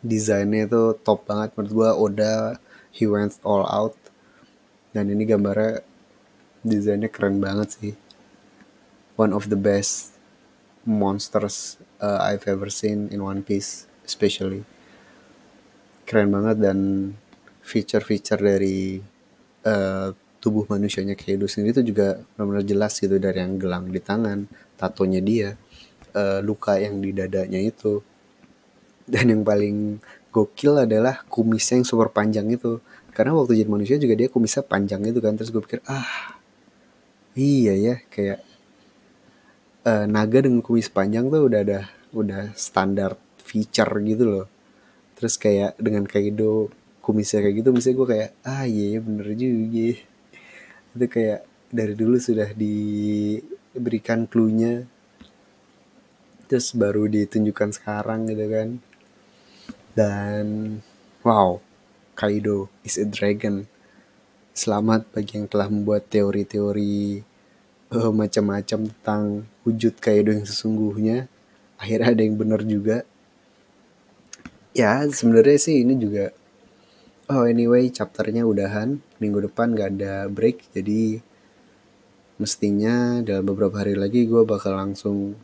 [0.01, 1.53] Desainnya itu top banget.
[1.55, 2.57] Menurut gua Oda
[2.95, 3.97] he went all out.
[4.91, 5.83] Dan ini gambarnya
[6.67, 7.95] desainnya keren banget sih.
[9.15, 10.17] One of the best
[10.89, 14.65] monsters uh, I've ever seen in One Piece especially.
[16.09, 16.79] Keren banget dan
[17.63, 18.99] feature-feature dari
[19.63, 23.15] uh, tubuh manusianya Kaido sendiri itu juga benar-benar jelas gitu.
[23.21, 25.55] Dari yang gelang di tangan, tatonya dia,
[26.15, 28.03] uh, luka yang di dadanya itu.
[29.11, 29.99] Dan yang paling
[30.31, 32.79] gokil adalah kumisnya yang super panjang itu.
[33.11, 35.35] Karena waktu jadi manusia juga dia kumisnya panjang itu kan.
[35.35, 36.39] Terus gue pikir, ah
[37.35, 38.39] iya ya kayak
[39.87, 41.81] uh, naga dengan kumis panjang tuh udah ada
[42.15, 44.47] udah standar feature gitu loh.
[45.19, 46.71] Terus kayak dengan Kaido
[47.03, 49.99] kumisnya kayak gitu, misalnya gue kayak, ah iya ya bener juga
[50.91, 51.41] itu kayak
[51.71, 54.87] dari dulu sudah diberikan clue-nya
[56.51, 58.69] terus baru ditunjukkan sekarang gitu kan.
[59.95, 60.47] Dan
[61.23, 61.63] wow
[62.19, 63.71] Kaido is a dragon.
[64.51, 67.23] Selamat bagi yang telah membuat teori-teori
[67.95, 71.31] uh, macam-macam tentang wujud Kaido yang sesungguhnya.
[71.79, 73.07] Akhirnya ada yang benar juga.
[74.75, 76.35] Ya sebenarnya sih ini juga
[77.31, 78.99] oh anyway chapternya udahan.
[79.23, 81.23] Minggu depan gak ada break jadi
[82.43, 85.39] mestinya dalam beberapa hari lagi gue bakal langsung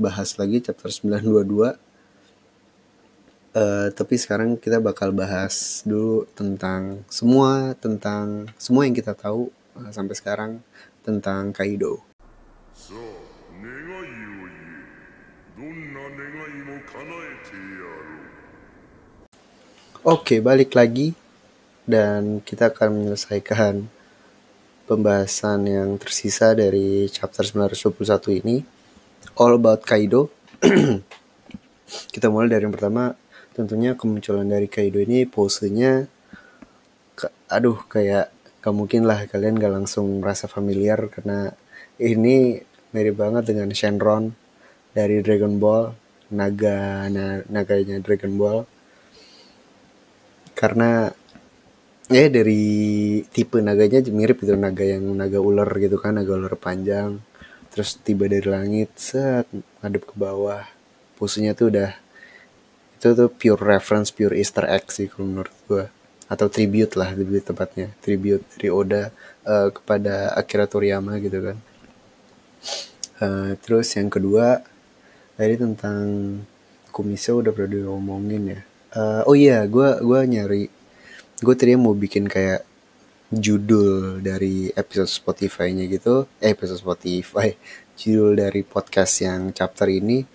[0.00, 1.76] bahas lagi chapter 922 uh,
[3.52, 9.92] eh, tapi sekarang kita bakal bahas dulu tentang semua tentang semua yang kita tahu uh,
[9.92, 10.52] sampai sekarang
[11.04, 12.00] tentang Kaido.
[20.00, 21.12] Oke, balik lagi
[21.84, 23.84] dan kita akan menyelesaikan
[24.88, 28.79] pembahasan yang tersisa dari chapter 921 ini
[29.40, 30.28] All About Kaido.
[32.14, 33.16] kita mulai dari yang pertama,
[33.56, 36.20] tentunya kemunculan dari Kaido ini posenya
[37.50, 38.30] aduh kayak
[38.62, 41.52] gak mungkin lah kalian gak langsung merasa familiar karena
[42.00, 42.56] ini
[42.94, 44.32] mirip banget dengan Shenron
[44.90, 45.92] dari Dragon Ball,
[46.34, 47.06] naga
[47.46, 48.58] naganya Dragon Ball.
[50.56, 51.08] Karena
[52.10, 52.62] ya dari
[53.30, 57.22] tipe naganya mirip gitu naga yang naga ular gitu kan naga ular panjang
[57.70, 59.46] terus tiba dari langit set
[59.80, 60.66] ngadep ke bawah.
[61.16, 61.94] Posenya tuh udah
[63.00, 65.86] itu tuh pure reference pure Easter egg sih kalau menurut gua.
[66.30, 67.90] Atau tribute lah lebih tepatnya.
[68.04, 69.10] Tribute dari Oda
[69.46, 71.56] uh, kepada Akira Toriyama gitu kan.
[73.20, 74.62] Uh, terus yang kedua
[75.34, 76.38] tadi tentang
[76.90, 78.60] Kumiso udah pernah diomongin ya.
[78.90, 80.66] Uh, oh iya gue gua nyari
[81.40, 82.66] gue tadi mau bikin kayak
[83.30, 86.26] judul dari episode Spotify-nya gitu.
[86.42, 87.54] Eh episode Spotify.
[88.00, 90.26] Judul dari podcast yang chapter ini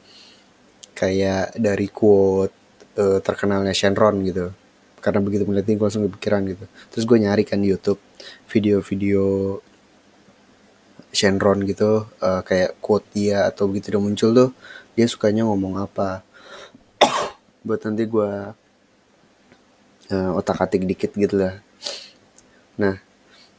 [0.95, 2.55] kayak dari quote
[2.95, 4.55] uh, terkenalnya Shenron gitu.
[5.03, 6.65] Karena begitu melihat ini gue langsung kepikiran gitu.
[6.95, 7.99] Terus gue nyari kan di YouTube
[8.47, 9.59] video-video
[11.11, 14.49] Shenron gitu uh, kayak quote dia atau begitu dia muncul tuh
[14.95, 16.23] dia sukanya ngomong apa.
[17.67, 18.31] Buat nanti gue
[20.15, 21.64] uh, otak atik dikit gitu lah
[22.75, 22.99] nah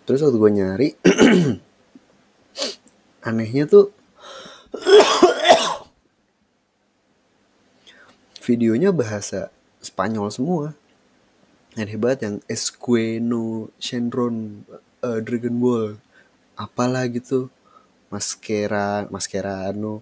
[0.04, 0.88] terus waktu gue nyari
[3.28, 3.90] anehnya tuh
[8.46, 9.50] videonya bahasa
[9.82, 10.78] Spanyol semua.
[11.76, 14.64] Dan hebat yang Esqueno Shenron
[15.04, 15.98] uh, Dragon Ball
[16.56, 17.50] apalah gitu.
[18.06, 19.98] Maskera maskera anu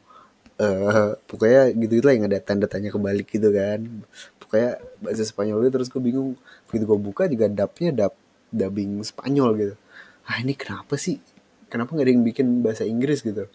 [0.60, 3.80] uh, pokoknya gitu gitu lah yang ada tanda tanya kebalik gitu kan.
[4.38, 6.36] Pokoknya bahasa Spanyol itu terus gue bingung.
[6.68, 8.14] Begitu gue buka juga dubnya dub
[8.54, 9.74] dubbing Spanyol gitu.
[10.30, 11.18] Ah ini kenapa sih?
[11.66, 13.50] Kenapa nggak ada yang bikin bahasa Inggris gitu?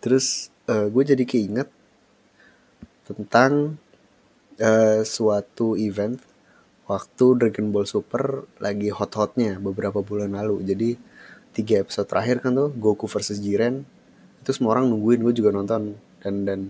[0.00, 1.68] Terus uh, gue jadi keinget
[3.04, 3.76] tentang
[4.56, 6.16] uh, suatu event
[6.88, 10.64] waktu Dragon Ball Super lagi hot-hotnya beberapa bulan lalu.
[10.64, 10.96] Jadi
[11.52, 13.84] tiga episode terakhir kan tuh Goku versus Jiren
[14.40, 15.96] itu semua orang nungguin gue juga nonton.
[16.20, 16.60] Dan dan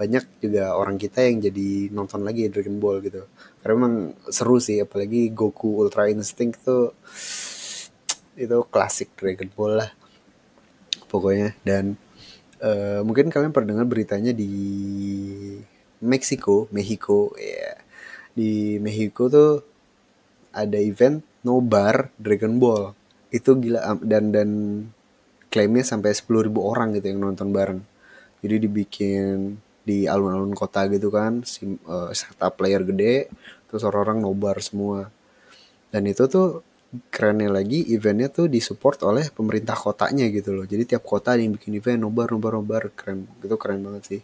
[0.00, 3.28] banyak juga orang kita yang jadi nonton lagi Dragon Ball gitu.
[3.60, 3.94] Karena memang
[4.32, 6.96] seru sih apalagi Goku Ultra Instinct tuh
[8.40, 9.90] itu klasik Dragon Ball lah
[11.12, 11.52] pokoknya.
[11.60, 12.00] Dan
[12.64, 14.48] uh, mungkin kalian pernah dengar beritanya di
[16.00, 17.44] Meksiko Mexico ya.
[17.44, 17.76] Yeah.
[18.30, 19.52] di Mexico tuh
[20.48, 22.96] ada event nobar Dragon Ball.
[23.28, 24.48] Itu gila dan dan
[25.52, 27.84] klaimnya sampai 10.000 orang gitu yang nonton bareng.
[28.40, 29.60] Jadi dibikin
[29.90, 33.26] di alun-alun kota gitu kan si, uh, setup player gede
[33.66, 35.10] terus orang-orang nobar semua.
[35.90, 36.62] Dan itu tuh
[37.10, 40.66] kerennya lagi eventnya tuh disupport oleh pemerintah kotanya gitu loh.
[40.66, 43.30] Jadi tiap kota ada yang bikin event nobar nobar nobar keren.
[43.38, 44.20] Gitu keren banget sih.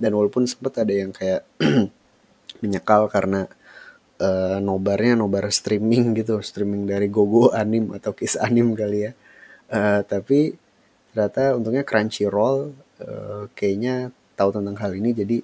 [0.00, 1.44] Dan walaupun sempet ada yang kayak
[2.64, 3.44] menyekal karena
[4.20, 9.12] uh, nobarnya nobar streaming gitu streaming dari Gogo anim atau Kiss anim kali ya.
[9.68, 10.56] Uh, tapi
[11.12, 12.72] ternyata untungnya Crunchyroll
[13.04, 15.40] uh, kayaknya tahu tentang hal ini jadi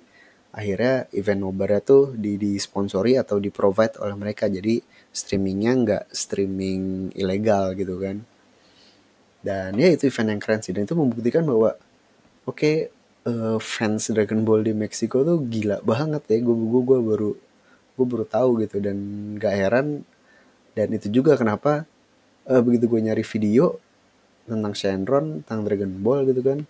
[0.53, 4.47] akhirnya event nobarnya tuh di disponsori atau di provide oleh mereka.
[4.53, 4.79] Jadi
[5.09, 8.21] streamingnya nggak streaming ilegal gitu kan.
[9.43, 10.77] Dan ya itu event yang keren sih.
[10.77, 11.75] Dan itu membuktikan bahwa
[12.45, 12.77] oke okay,
[13.27, 16.39] uh, fans Dragon Ball di Meksiko tuh gila banget ya.
[16.45, 17.31] Gue gue gue baru
[17.97, 18.77] gue baru tahu gitu.
[18.85, 18.97] Dan
[19.41, 20.05] gak heran.
[20.77, 21.89] Dan itu juga kenapa
[22.47, 23.81] uh, begitu gue nyari video
[24.45, 26.67] tentang Shenron tentang Dragon Ball gitu kan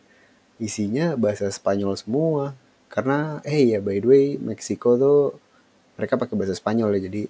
[0.62, 2.54] isinya bahasa Spanyol semua.
[2.86, 5.20] Karena eh ya by the way Meksiko tuh
[5.98, 7.22] mereka pakai bahasa Spanyol ya jadi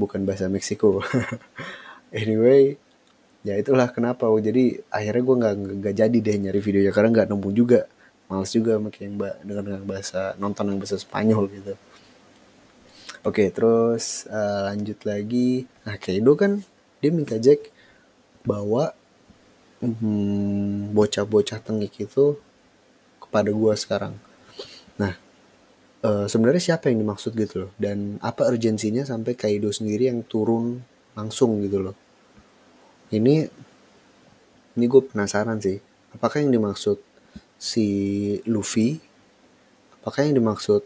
[0.00, 1.04] bukan bahasa Meksiko.
[2.12, 2.76] Anyway
[3.44, 4.28] ya itulah kenapa.
[4.28, 7.80] Oh, jadi akhirnya gue nggak nggak jadi deh nyari videonya karena nggak nemu juga.
[8.32, 11.74] Males juga makin yang dengan dengan bahasa nonton yang bahasa Spanyol gitu.
[13.22, 15.68] Oke terus uh, lanjut lagi.
[15.84, 16.64] Nah Kaido kan
[17.02, 17.70] dia minta Jack
[18.46, 18.94] bawa
[19.82, 22.38] hmm, bocah-bocah tengik itu
[23.32, 24.12] kepada gue sekarang.
[25.00, 25.16] Nah,
[26.04, 27.70] uh, sebenarnya siapa yang dimaksud gitu loh?
[27.80, 30.84] Dan apa urgensinya sampai Kaido sendiri yang turun
[31.16, 31.96] langsung gitu loh?
[33.08, 33.48] Ini,
[34.76, 35.80] ini gue penasaran sih.
[36.12, 37.00] Apakah yang dimaksud
[37.56, 37.88] si
[38.44, 39.00] Luffy?
[40.04, 40.84] Apakah yang dimaksud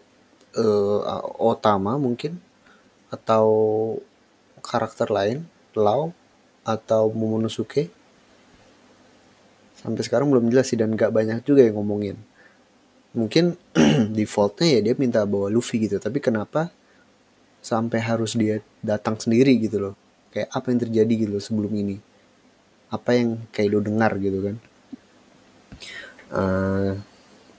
[0.54, 1.02] uh,
[1.42, 2.38] Otama mungkin?
[3.10, 3.50] Atau
[4.62, 5.50] karakter lain?
[5.74, 6.14] Lau?
[6.62, 7.90] Atau Momonosuke?
[9.86, 12.18] sampai sekarang belum jelas sih dan gak banyak juga yang ngomongin
[13.16, 13.56] mungkin
[14.18, 15.96] defaultnya ya dia minta bawa Luffy gitu.
[15.96, 16.68] Tapi kenapa
[17.64, 19.94] sampai harus dia datang sendiri gitu loh?
[20.30, 21.96] Kayak apa yang terjadi gitu loh sebelum ini?
[22.92, 24.56] Apa yang Kaido dengar gitu kan?
[26.30, 27.00] Uh,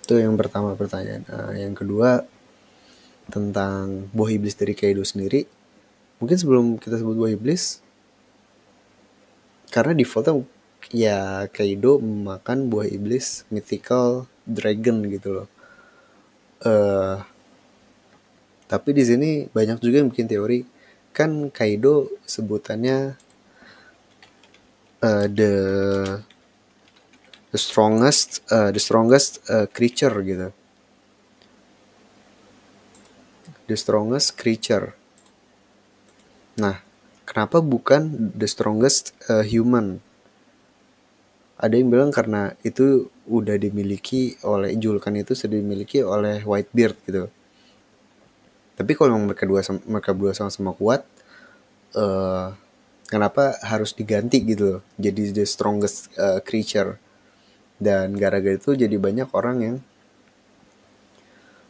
[0.05, 1.25] itu yang pertama pertanyaan.
[1.27, 2.23] Uh, yang kedua
[3.27, 5.49] tentang buah iblis dari Kaido sendiri.
[6.21, 7.83] Mungkin sebelum kita sebut buah iblis
[9.67, 10.47] karena defaultnya
[10.95, 15.47] ya Kaido memakan buah iblis mythical dragon gitu loh.
[16.63, 17.21] Uh,
[18.65, 20.65] tapi di sini banyak juga yang bikin teori
[21.13, 23.19] kan Kaido sebutannya
[25.03, 25.53] uh, the
[27.51, 30.49] the strongest uh, the strongest uh, creature gitu.
[33.67, 34.95] The strongest creature.
[36.55, 36.79] Nah,
[37.27, 39.99] kenapa bukan the strongest uh, human?
[41.57, 47.27] ada yang bilang karena itu udah dimiliki oleh julukan itu sudah dimiliki oleh Whitebeard gitu.
[48.77, 51.03] Tapi kalau memang mereka dua mereka dua sama-sama kuat
[51.97, 52.53] uh,
[53.07, 54.81] kenapa harus diganti gitu loh?
[54.99, 56.99] Jadi the strongest uh, creature.
[57.77, 59.77] Dan gara-gara itu jadi banyak orang yang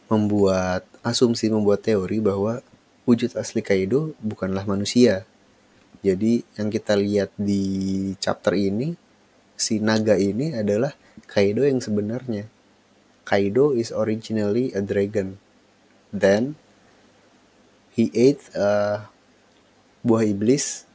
[0.08, 2.64] membuat asumsi membuat teori bahwa
[3.04, 5.28] wujud asli Kaido bukanlah manusia.
[6.00, 8.96] Jadi yang kita lihat di chapter ini
[9.58, 10.94] si naga ini adalah
[11.26, 12.46] Kaido yang sebenarnya.
[13.26, 15.36] Kaido is originally a dragon.
[16.14, 16.56] Then
[17.92, 19.10] he ate uh,
[20.00, 20.88] buah iblis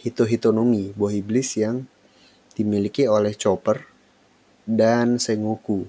[0.00, 1.84] Hito Hitonomi, buah iblis yang
[2.56, 3.84] dimiliki oleh Chopper
[4.64, 5.84] dan Sengoku.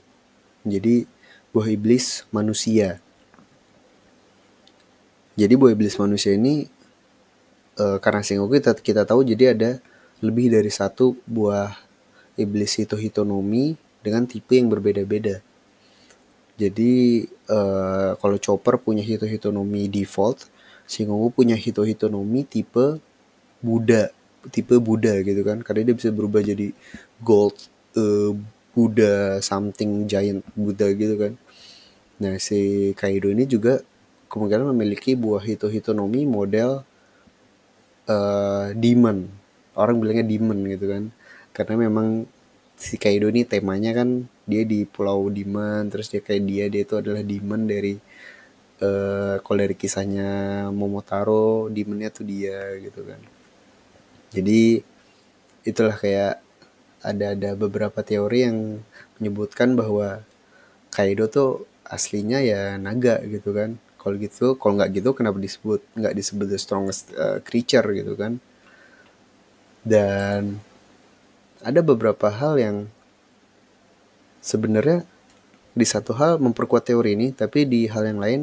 [0.65, 1.07] Jadi
[1.55, 2.99] buah iblis manusia.
[5.39, 6.67] Jadi buah iblis manusia ini
[7.80, 9.71] uh, karena Sengoku kita, kita tahu jadi ada
[10.19, 11.84] lebih dari satu buah
[12.36, 15.41] iblis itu hitonomi dengan tipe yang berbeda-beda.
[16.55, 20.47] Jadi uh, kalau chopper punya hito hitonomi default,
[20.88, 23.01] Shingoku punya hito hitonomi tipe
[23.59, 24.13] Buddha,
[24.53, 25.59] tipe Buddha gitu kan.
[25.65, 26.71] Karena dia bisa berubah jadi
[27.19, 27.57] gold
[27.99, 28.31] uh,
[28.71, 31.33] Buddha something giant Buddha gitu kan.
[32.23, 33.83] Nah si Kaido ini juga
[34.31, 36.88] kemungkinan memiliki buah hito hitonomi model
[38.07, 39.27] uh, demon.
[39.75, 41.11] Orang bilangnya demon gitu kan
[41.56, 42.28] karena memang
[42.76, 46.99] si Kaido ini temanya kan dia di Pulau Demon terus dia kayak dia dia itu
[46.99, 47.95] adalah demon dari
[48.84, 50.30] uh, kalau dari kisahnya
[50.76, 53.22] Momotaro demonnya tuh dia gitu kan.
[54.36, 54.84] Jadi
[55.64, 56.43] itulah kayak
[57.06, 58.58] ada ada beberapa teori yang
[59.20, 60.26] menyebutkan bahwa
[60.91, 63.80] Kaido tuh aslinya ya naga gitu kan.
[64.01, 68.43] Kalau gitu kalau nggak gitu kenapa disebut nggak disebut the strongest uh, creature gitu kan.
[69.86, 70.60] Dan
[71.62, 72.78] ada beberapa hal yang
[74.43, 75.08] sebenarnya
[75.76, 78.41] di satu hal memperkuat teori ini tapi di hal yang lain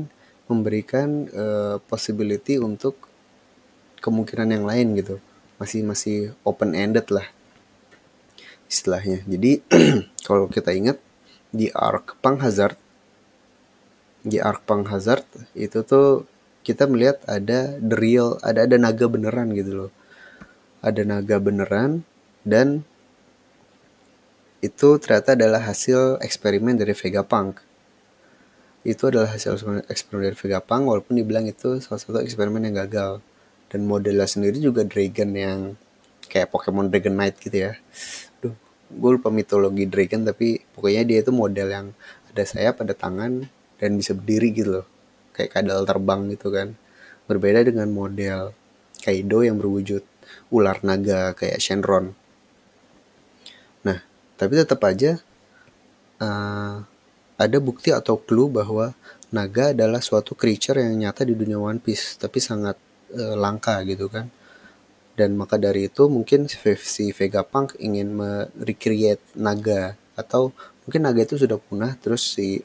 [0.51, 3.09] memberikan uh, possibility untuk
[4.05, 5.17] kemungkinan yang lain gitu.
[5.57, 7.25] Masih masih open ended lah
[8.69, 9.25] istilahnya.
[9.29, 9.63] Jadi
[10.27, 11.01] kalau kita ingat
[11.53, 12.77] di arc Pang Hazard
[14.23, 16.25] di arc Pang Hazard itu tuh
[16.63, 19.91] kita melihat ada the real ada ada naga beneran gitu loh.
[20.83, 22.07] Ada naga beneran
[22.43, 22.87] dan
[24.63, 27.59] itu ternyata adalah hasil eksperimen dari Vegapunk.
[28.87, 29.59] Itu adalah hasil
[29.91, 33.19] eksperimen dari Vegapunk walaupun dibilang itu salah satu eksperimen yang gagal.
[33.67, 35.75] Dan modelnya sendiri juga dragon yang
[36.31, 37.75] kayak Pokemon Dragon Knight gitu ya.
[38.93, 41.87] Gue lupa mitologi dragon tapi pokoknya dia itu model yang
[42.31, 43.43] ada sayap ada tangan
[43.83, 44.87] dan bisa berdiri gitu loh.
[45.35, 46.79] Kayak kadal terbang gitu kan.
[47.27, 48.55] Berbeda dengan model
[49.03, 50.07] Kaido yang berwujud
[50.55, 52.15] ular naga kayak Shenron
[54.43, 55.23] tapi tetap aja
[56.19, 56.83] uh,
[57.39, 58.91] ada bukti atau clue bahwa
[59.31, 62.75] naga adalah suatu creature yang nyata di dunia One Piece tapi sangat
[63.15, 64.27] uh, langka gitu kan.
[65.15, 70.51] Dan maka dari itu mungkin si Vegapunk ingin merecreate naga atau
[70.83, 72.59] mungkin naga itu sudah punah terus si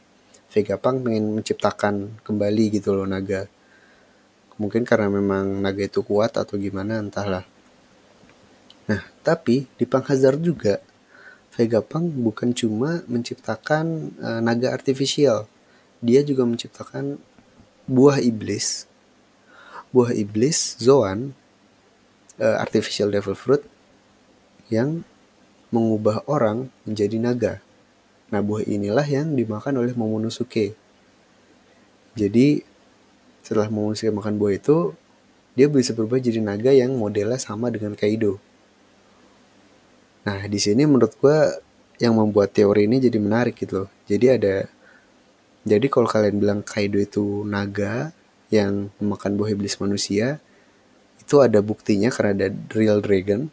[0.49, 3.45] Vegapunk ingin menciptakan kembali gitu loh naga.
[4.57, 7.45] Mungkin karena memang naga itu kuat atau gimana entahlah.
[8.89, 10.81] Nah tapi di Punk Hazard juga
[11.57, 15.49] Vegapunk bukan cuma menciptakan uh, naga artifisial
[16.05, 17.17] dia juga menciptakan
[17.89, 18.85] buah iblis
[19.89, 21.33] buah iblis Zoan
[22.37, 23.65] uh, artificial devil fruit
[24.69, 25.01] yang
[25.71, 27.53] mengubah orang menjadi naga.
[28.31, 30.75] Nah, buah inilah yang dimakan oleh Momonosuke.
[32.15, 32.63] Jadi,
[33.43, 34.91] setelah Momonosuke makan buah itu,
[35.55, 38.39] dia bisa berubah jadi naga yang modelnya sama dengan Kaido.
[40.27, 41.55] Nah, di sini menurut gua
[42.03, 43.89] yang membuat teori ini jadi menarik gitu loh.
[44.11, 44.67] Jadi ada
[45.63, 48.11] jadi kalau kalian bilang Kaido itu naga
[48.51, 50.39] yang memakan buah iblis manusia,
[51.19, 53.47] itu ada buktinya karena ada real dragon.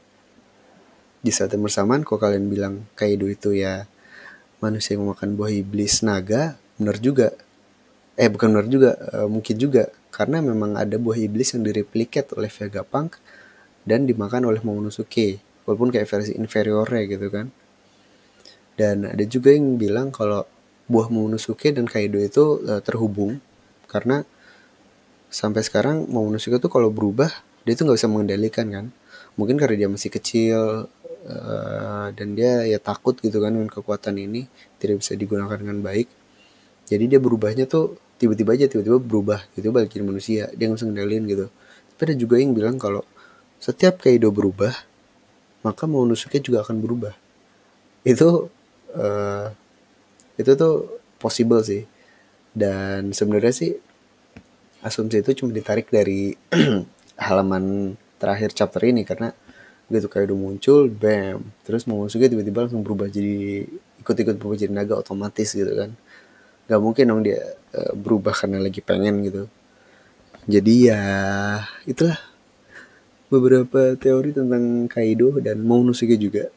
[1.22, 3.86] Di saat yang bersamaan kok kalian bilang Kaido itu ya
[4.58, 7.38] manusia yang memakan buah iblis naga benar juga.
[8.18, 9.90] Eh bukan benar juga e, mungkin juga.
[10.14, 13.18] Karena memang ada buah iblis yang direplikat oleh Vegapunk
[13.82, 17.48] dan dimakan oleh Momonosuke walaupun kayak versi inferiornya gitu kan.
[18.74, 20.44] Dan ada juga yang bilang kalau
[20.90, 23.40] buah Momonosuke dan Kaido itu e, terhubung
[23.88, 24.26] karena
[25.30, 27.30] sampai sekarang Momonosuke tuh kalau berubah
[27.64, 28.86] dia tuh nggak bisa mengendalikan kan.
[29.34, 30.86] Mungkin karena dia masih kecil
[31.26, 34.46] uh, dan dia ya takut gitu kan dengan kekuatan ini
[34.78, 36.06] tidak bisa digunakan dengan baik.
[36.84, 40.86] Jadi dia berubahnya tuh tiba-tiba aja tiba-tiba berubah gitu balik jadi manusia dia nggak bisa
[40.86, 41.46] ngendalin gitu.
[41.94, 43.02] Tapi ada juga yang bilang kalau
[43.58, 44.76] setiap Kaido berubah
[45.64, 47.16] maka Momonosuke juga akan berubah.
[48.04, 48.52] Itu
[48.92, 49.48] uh,
[50.36, 51.88] itu tuh possible sih.
[52.54, 53.72] Dan sebenarnya sih
[54.84, 56.36] asumsi itu cuma ditarik dari
[57.26, 59.32] halaman terakhir chapter ini karena
[59.88, 63.68] gitu kayak udah muncul bam terus mau masuknya tiba-tiba langsung berubah jadi
[64.00, 65.96] ikut-ikut berubah jadi naga otomatis gitu kan.
[66.68, 67.40] Nggak mungkin dong dia
[67.72, 69.48] uh, berubah karena lagi pengen gitu.
[70.44, 71.00] Jadi ya
[71.88, 72.20] itulah
[73.32, 76.52] beberapa teori tentang Kaido dan Momonosuke juga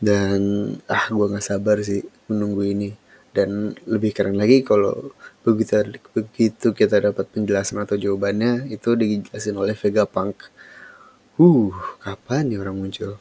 [0.00, 0.40] dan
[0.88, 2.00] ah gue nggak sabar sih
[2.32, 2.90] menunggu ini
[3.30, 5.14] dan lebih keren lagi kalau
[5.46, 5.86] begitu
[6.16, 10.50] begitu kita dapat penjelasan atau jawabannya itu dijelasin oleh Vegapunk.
[11.40, 11.72] Uh,
[12.04, 13.16] kapan nih orang muncul?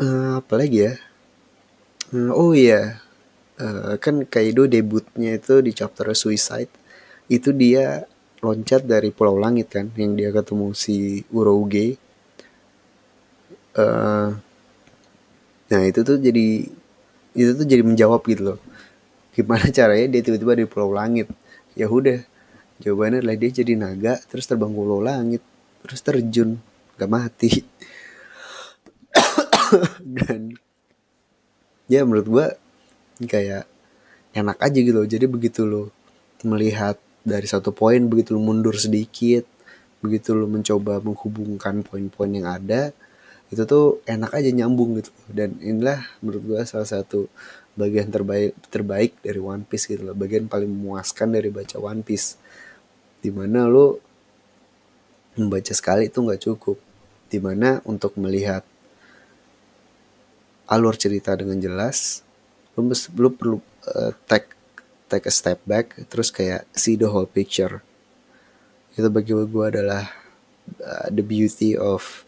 [0.00, 0.94] Uh, apa lagi ya?
[2.14, 3.02] Uh, oh iya,
[3.60, 6.72] uh, kan Kaido debutnya itu di chapter Suicide.
[7.28, 8.08] Itu dia
[8.40, 11.96] loncat dari Pulau Langit kan, yang dia ketemu si Urouge.
[13.70, 14.34] Uh,
[15.70, 16.66] nah itu tuh jadi
[17.34, 18.58] itu tuh jadi menjawab gitu loh.
[19.34, 21.30] Gimana caranya dia tiba-tiba di pulau langit?
[21.78, 22.18] Ya udah
[22.82, 25.44] jawabannya adalah dia jadi naga terus terbang pulau langit
[25.86, 26.58] terus terjun
[26.98, 27.62] gak mati.
[30.18, 30.58] Dan
[31.86, 32.46] ya menurut gua
[33.22, 33.70] kayak
[34.34, 35.06] enak aja gitu loh.
[35.06, 35.94] Jadi begitu lo
[36.42, 39.44] melihat dari satu poin begitu lo mundur sedikit
[40.00, 42.96] begitu lo mencoba menghubungkan poin-poin yang ada
[43.50, 45.10] itu tuh enak aja nyambung gitu.
[45.26, 47.26] Dan inilah menurut gue salah satu
[47.74, 50.14] bagian terbaik terbaik dari One Piece gitu loh.
[50.14, 52.38] Bagian paling memuaskan dari baca One Piece.
[53.18, 53.98] Di mana lo
[55.34, 56.78] membaca sekali itu nggak cukup.
[57.26, 58.62] Di mana untuk melihat
[60.70, 62.22] alur cerita dengan jelas
[62.78, 63.58] lu, lu perlu
[63.90, 64.54] uh, take
[65.10, 67.82] take a step back terus kayak see the whole picture.
[68.94, 70.06] Itu bagi gue adalah
[70.78, 72.22] uh, the beauty of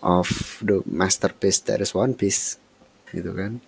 [0.00, 0.30] of
[0.62, 2.56] the masterpiece that is One Piece
[3.10, 3.58] gitu kan.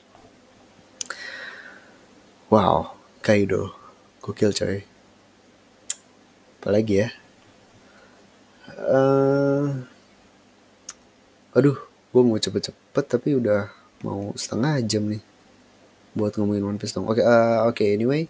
[2.47, 3.75] Wow Kaido
[4.23, 4.87] gokil coy.
[6.63, 7.09] Apalagi ya?
[8.79, 9.83] Uh,
[11.53, 11.77] aduh
[12.13, 13.69] gue mau cepet-cepet tapi udah
[14.07, 15.23] mau setengah jam nih
[16.13, 17.09] buat ngomongin One Piece dong.
[17.09, 18.29] Oke okay, uh, oke okay, anyway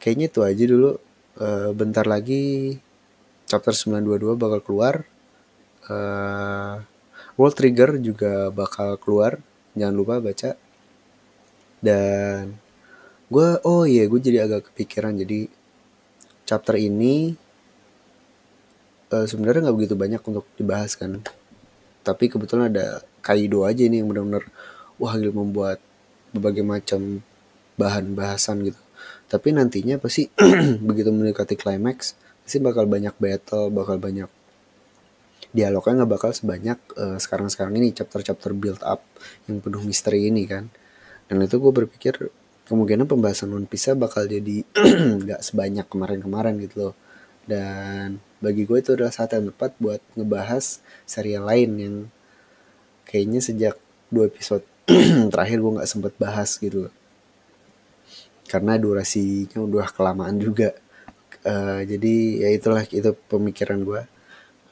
[0.00, 0.90] kayaknya itu aja dulu.
[1.40, 2.76] Uh, bentar lagi
[3.46, 4.94] chapter 922 bakal keluar.
[5.86, 6.82] Uh,
[7.36, 9.38] World Trigger juga bakal keluar.
[9.76, 10.56] Jangan lupa baca.
[11.80, 12.56] Dan
[13.30, 15.14] gue oh iya gue jadi agak kepikiran.
[15.20, 15.46] Jadi
[16.48, 17.36] chapter ini
[19.12, 21.20] uh, sebenarnya nggak begitu banyak untuk dibahas kan.
[22.00, 24.48] Tapi kebetulan ada Kaido aja ini yang benar-benar
[24.96, 25.78] wah gila membuat
[26.34, 27.22] berbagai macam
[27.80, 28.80] bahan bahasan gitu.
[29.30, 30.26] Tapi nantinya pasti
[30.88, 34.26] begitu mendekati climax pasti bakal banyak battle bakal banyak
[35.50, 39.02] dialognya nggak bakal sebanyak uh, sekarang-sekarang ini chapter-chapter build up
[39.50, 40.70] yang penuh misteri ini kan.
[41.26, 42.14] Dan itu gue berpikir
[42.70, 44.62] kemungkinan pembahasan One Piece bakal jadi
[45.26, 46.94] nggak sebanyak kemarin-kemarin gitu loh.
[47.46, 51.96] Dan bagi gue itu adalah saat yang tepat buat ngebahas serial lain yang
[53.02, 53.74] kayaknya sejak
[54.06, 54.62] dua episode
[55.32, 56.94] terakhir gue nggak sempet bahas gitu loh.
[58.50, 60.74] Karena durasinya udah kelamaan juga.
[61.40, 62.14] Uh, jadi
[62.44, 64.02] ya itulah itu pemikiran gue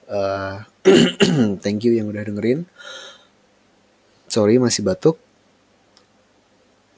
[0.09, 0.65] uh,
[1.62, 2.65] thank you yang udah dengerin.
[4.28, 5.20] Sorry masih batuk.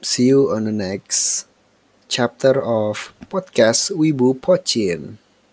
[0.01, 1.45] See you on the next
[2.09, 5.21] chapter of podcast Wibu Pochin.